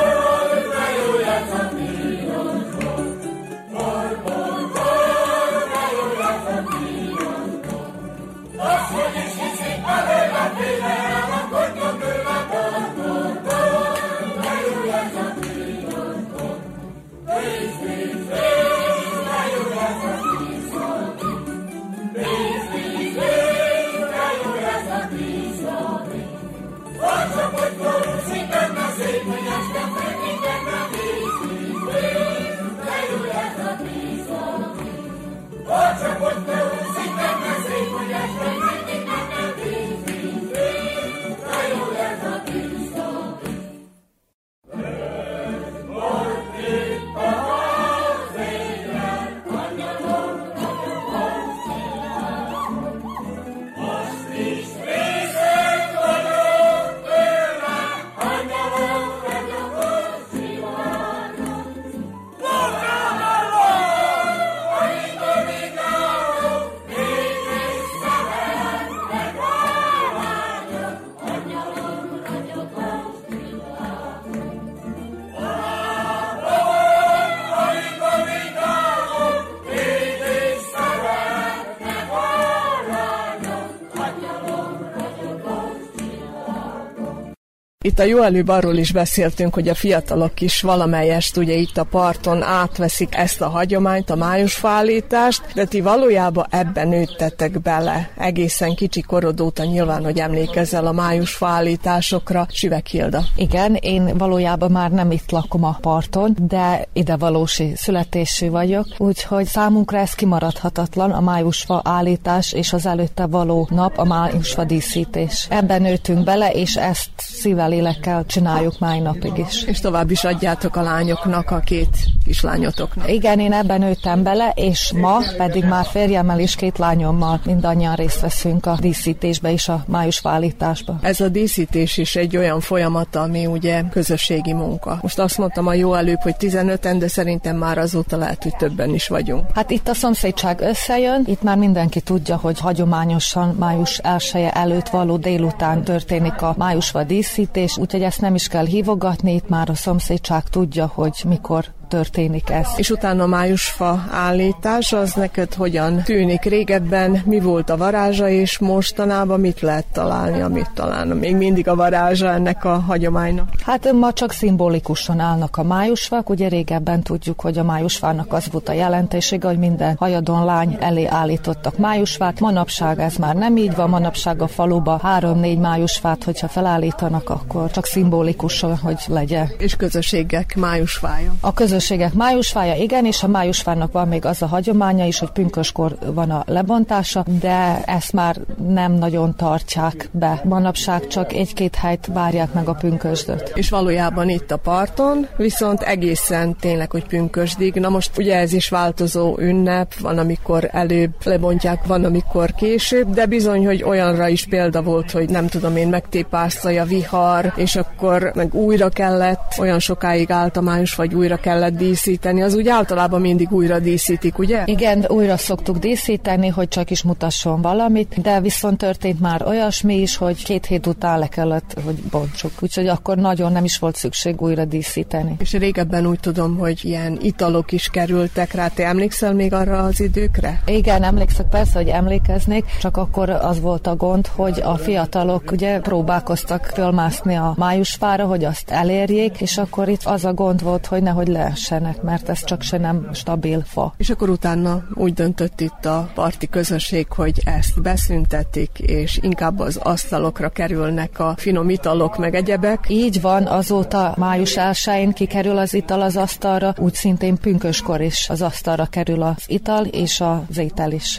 [87.95, 91.85] Itt a jó előbb arról is beszéltünk, hogy a fiatalok is valamelyest ugye itt a
[91.85, 99.01] parton átveszik ezt a hagyományt, a májusfállítást, de ti valójában ebben nőttetek bele egészen kicsi
[99.01, 102.47] korod óta nyilván, hogy emlékezel a májusfállításokra.
[102.51, 103.25] Süvek Hilda.
[103.37, 109.47] Igen, én valójában már nem itt lakom a parton, de ide valósi születésű vagyok, úgyhogy
[109.47, 115.47] számunkra ez kimaradhatatlan, a májusfa állítás és az előtte való nap a májusfa díszítés.
[115.51, 119.63] Ebben nőttünk bele, és ezt szívvel, lélekkel csináljuk máj napig is.
[119.63, 123.11] És tovább is adjátok a lányoknak, a két kislányotoknak.
[123.11, 128.21] Igen, én ebben nőttem bele, és ma pedig már férjemmel és két lányommal mindannyian részt
[128.21, 130.99] veszünk a díszítésbe és a májusfa állításba.
[131.03, 134.99] Ez a díszítés is egy olyan folyamat, ami ugye közösségi munka.
[135.03, 138.95] Most azt mondtam a jó előbb, hogy 15-en, de szerintem már azóta lehet, hogy többen
[138.95, 139.47] is vagyunk.
[139.55, 145.17] Hát itt a szomszédság összejön, itt már mindenki tudja, hogy hagyományosan május 1 előtt való
[145.17, 150.43] délután történik a májusva díszítés, úgyhogy ezt nem is kell hívogatni, itt már a szomszédság
[150.43, 151.65] tudja, hogy mikor
[151.95, 152.69] történik ez.
[152.77, 156.43] És utána a májusfa állítás, az neked hogyan tűnik?
[156.43, 161.75] Régebben mi volt a varázsa, és mostanában mit lehet találni, amit talán még mindig a
[161.75, 163.49] varázsa ennek a hagyománynak?
[163.65, 168.69] Hát ma csak szimbolikusan állnak a májusfák, ugye régebben tudjuk, hogy a májusfának az volt
[168.69, 172.41] a jelentésége, hogy minden hajadon lány elé állítottak májusfát.
[172.41, 177.87] Manapság ez már nem így van, manapság a faluba három-négy májusfát, hogyha felállítanak, akkor csak
[177.87, 179.51] szimbolikusan, hogy legyen.
[179.59, 181.35] És közösségek májusfája.
[181.41, 185.31] A közös közösségek májusfája, igen, és a májusfának van még az a hagyománya is, hogy
[185.31, 188.37] pünköskor van a lebontása, de ezt már
[188.69, 190.41] nem nagyon tartják be.
[190.45, 193.53] Manapság csak egy-két helyt várják meg a pünkösdöt.
[193.55, 197.75] És valójában itt a parton, viszont egészen tényleg, hogy pünkösdig.
[197.75, 203.27] Na most ugye ez is változó ünnep, van amikor előbb lebontják, van amikor később, de
[203.27, 208.55] bizony, hogy olyanra is példa volt, hogy nem tudom én, megtépásztaja vihar, és akkor meg
[208.55, 213.53] újra kellett, olyan sokáig állt a május, vagy újra kellett díszíteni, az úgy általában mindig
[213.53, 214.63] újra díszítik, ugye?
[214.67, 220.17] Igen, újra szoktuk díszíteni, hogy csak is mutasson valamit, de viszont történt már olyasmi is,
[220.17, 222.53] hogy két hét után le kellett, hogy bontsuk.
[222.61, 225.37] Úgyhogy akkor nagyon nem is volt szükség újra díszíteni.
[225.39, 228.69] És régebben úgy tudom, hogy ilyen italok is kerültek rá.
[228.69, 230.63] Te emlékszel még arra az időkre?
[230.67, 235.81] Igen, emlékszek persze, hogy emlékeznék, csak akkor az volt a gond, hogy a fiatalok ugye
[235.81, 241.03] próbálkoztak fölmászni a májusfára, hogy azt elérjék, és akkor itt az a gond volt, hogy
[241.03, 243.95] nehogy lees leessenek, mert ez csak se nem stabil fa.
[243.97, 249.77] És akkor utána úgy döntött itt a parti közösség, hogy ezt beszüntetik, és inkább az
[249.77, 252.85] asztalokra kerülnek a finom italok, meg egyebek.
[252.89, 258.43] Így van, azóta május 1 kikerül az ital az asztalra, úgy szintén pünköskor is az
[258.43, 261.19] asztalra kerül az ital és az étel is.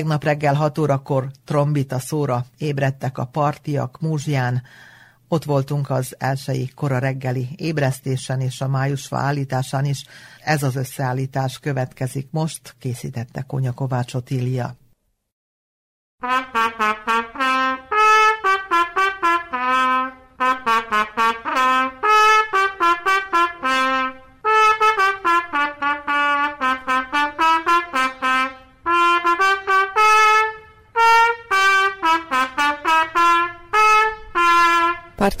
[0.00, 4.62] Tegnap reggel 6 órakor trombita szóra ébredtek a partiak Múzsján,
[5.28, 10.04] ott voltunk az elsői kora reggeli ébresztésen és a májusfa állításán is.
[10.44, 14.74] Ez az összeállítás következik most, készítette Konya Kovács Otília.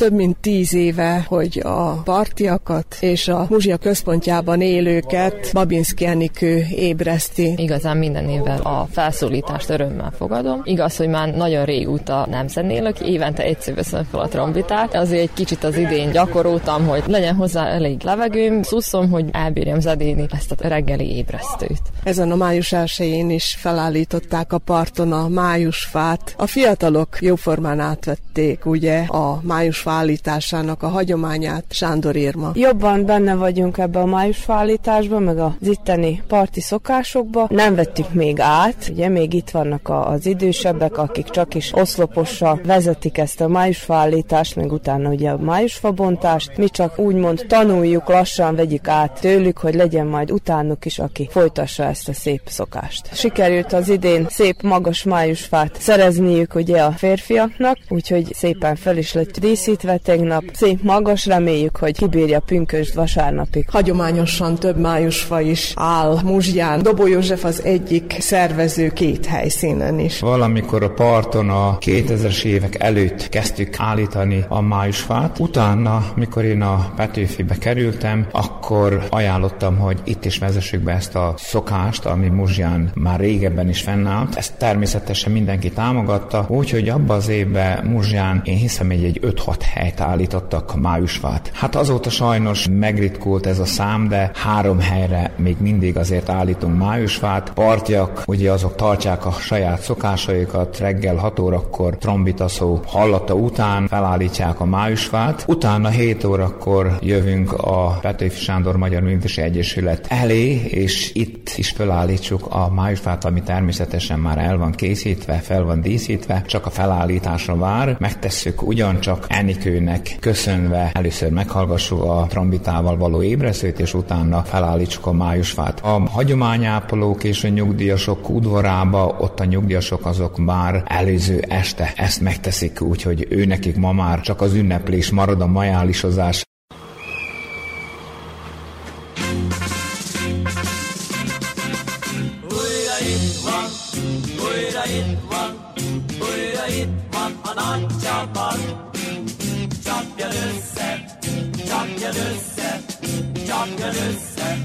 [0.00, 7.54] Több mint tíz éve, hogy a partiakat és a Muzsia központjában élőket Babinski Enikő ébreszti.
[7.56, 10.60] Igazán minden évvel a felszólítást örömmel fogadom.
[10.64, 14.94] Igaz, hogy már nagyon régóta nem zenélek, évente egyszer veszem fel a trombitát.
[14.94, 20.26] Azért egy kicsit az idén gyakoroltam, hogy legyen hozzá elég levegőm, szuszom, hogy elbírjam zedéni
[20.30, 21.82] ezt a reggeli ébresztőt.
[22.02, 26.34] Ezen a május 1 is felállították a parton a májusfát.
[26.36, 32.50] A fiatalok jóformán átvették ugye a május májusfállításának a hagyományát, Sándor Irma.
[32.54, 37.46] Jobban benne vagyunk ebbe a májusfállításba, meg az itteni parti szokásokba.
[37.48, 43.18] Nem vettük még át, ugye még itt vannak az idősebbek, akik csak is oszlopossal vezetik
[43.18, 46.56] ezt a májusfállítást, meg utána ugye a májusfabontást.
[46.56, 51.84] Mi csak úgymond tanuljuk, lassan vegyük át tőlük, hogy legyen majd utánuk is, aki folytassa
[51.84, 53.14] ezt a szép szokást.
[53.14, 59.38] Sikerült az idén szép magas májusfát szerezniük ugye a férfiaknak, úgyhogy szépen fel is lett
[59.38, 60.44] dísz készítve tegnap.
[60.52, 63.64] Szép magas, reméljük, hogy kibírja pünkösd vasárnapig.
[63.70, 66.82] Hagyományosan több májusfa is áll Muzsján.
[66.82, 70.20] Dobó József az egyik szervező két helyszínen is.
[70.20, 75.38] Valamikor a parton a 2000-es évek előtt kezdtük állítani a májusfát.
[75.38, 81.34] Utána, mikor én a Petőfibe kerültem, akkor ajánlottam, hogy itt is vezessük be ezt a
[81.36, 84.36] szokást, ami Muzsján már régebben is fennállt.
[84.36, 89.62] Ezt természetesen mindenki támogatta, úgyhogy abban az évben Muzsján én hiszem, hogy egy 5 hat
[89.72, 91.50] helyt állítottak májusfát.
[91.54, 97.50] Hát azóta sajnos megritkult ez a szám, de három helyre még mindig azért állítunk májusfát.
[97.54, 104.64] Partjak, ugye azok tartják a saját szokásaikat, reggel 6 órakor trombitaszó hallata után felállítják a
[104.64, 111.70] májusfát, utána 7 órakor jövünk a Petőfi Sándor Magyar Művési Egyesület elé, és itt is
[111.70, 117.56] felállítsuk a májusfát, ami természetesen már el van készítve, fel van díszítve, csak a felállításra
[117.56, 117.96] vár.
[117.98, 119.24] Megtesszük ugyancsak
[119.60, 125.80] Enikőnek köszönve először meghallgassuk a trombitával való ébresztőt, és utána felállítsuk a májusfát.
[125.80, 132.80] A hagyományápolók és a nyugdíjasok udvarába, ott a nyugdíjasok azok már előző este ezt megteszik,
[132.80, 136.44] úgyhogy ő nekik ma már csak az ünneplés marad a majálisozás.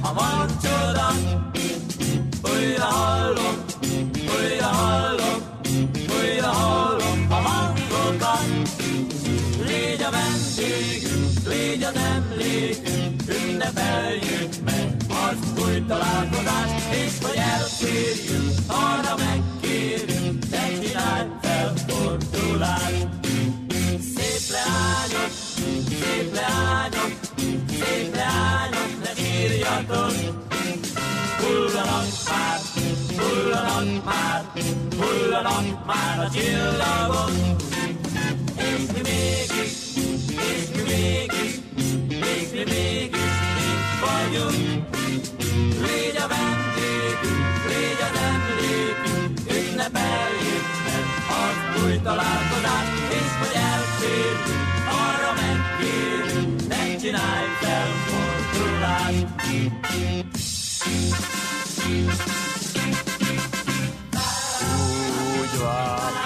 [0.06, 1.07] A mancsoda.
[2.44, 3.56] Újra hallom,
[4.38, 5.41] újra hallom,
[6.18, 8.45] újra hallom a hangokat.
[9.65, 19.15] Légy a vendégünk, légy az emlékünk, ünnepeljük meg az új találkozást, és hogy elférjünk, arra
[19.15, 23.07] megkérjünk, ne csinálj felfordulást.
[24.15, 25.32] Szép leányok,
[25.90, 27.14] szép leányok,
[27.69, 29.05] szép leányok,
[29.36, 30.12] ne sírjatok.
[31.40, 32.60] Hullanak már,
[33.18, 34.44] hullanak már,
[34.98, 37.32] hullanak már a csillagok.
[38.56, 39.72] És mi mégis,
[40.28, 41.60] és mi mégis,
[42.07, 43.36] és mi mégis
[43.70, 44.88] itt vagyunk.
[45.86, 51.06] Légy a vendégünk, légy az emlékünk, ünnepeljük meg
[51.41, 57.55] az új találkozást, és hogy elférjünk, arra megkérjünk, ne csinálj.
[59.45, 59.69] Úgy
[65.61, 66.24] vártam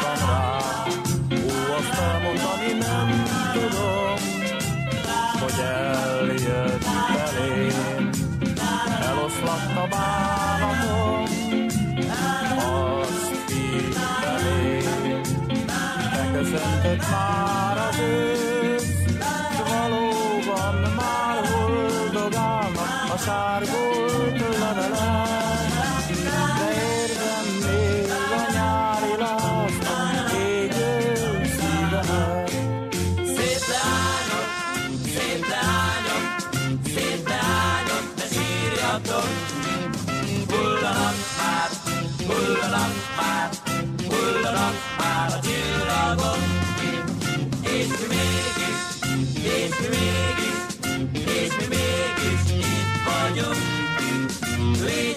[24.60, 26.79] la la la.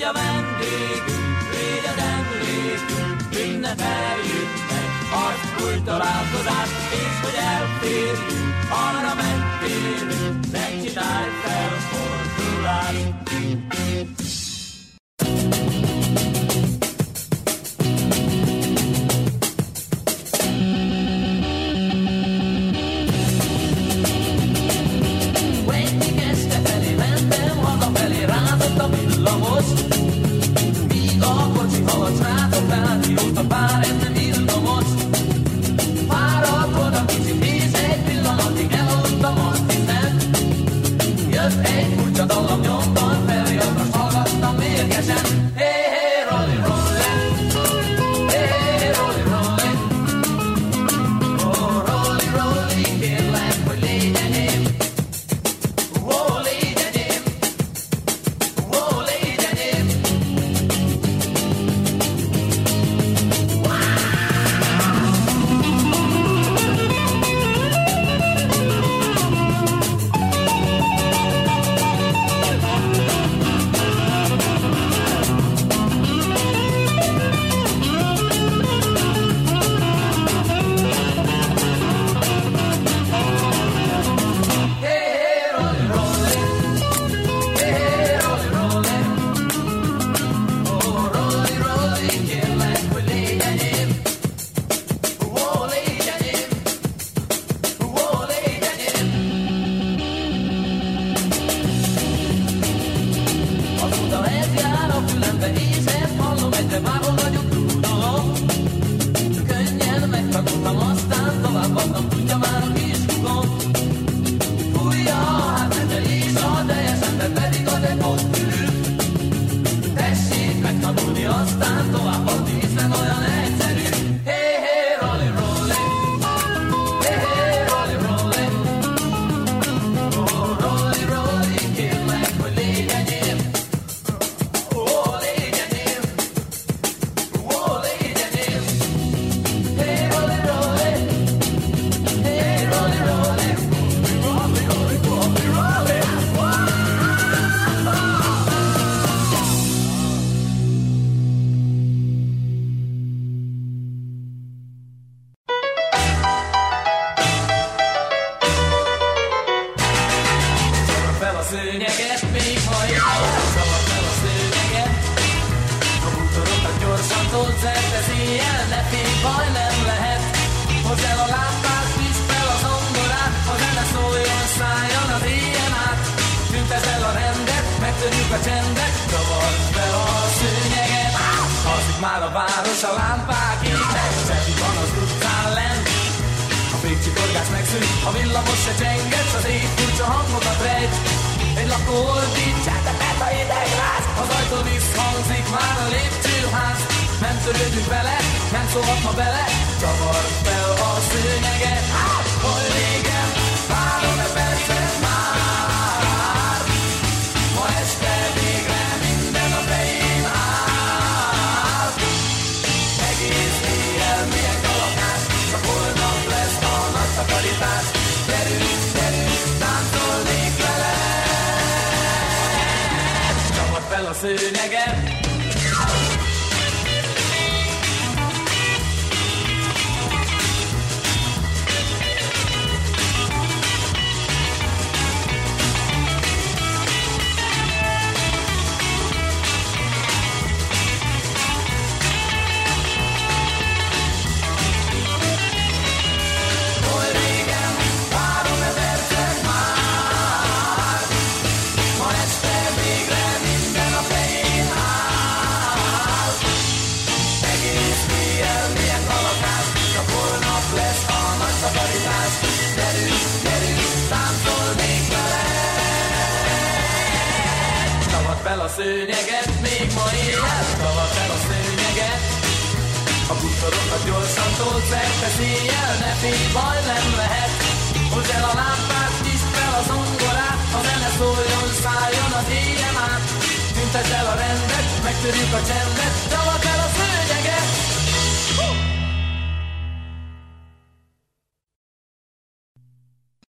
[0.03, 10.51] Régy a vendégünk, régy az emlékünk, ünnepeljük meg harckult találkozást, és hogy elférjünk, arra megtérünk,
[10.53, 11.83] ne csinálj felfordulást.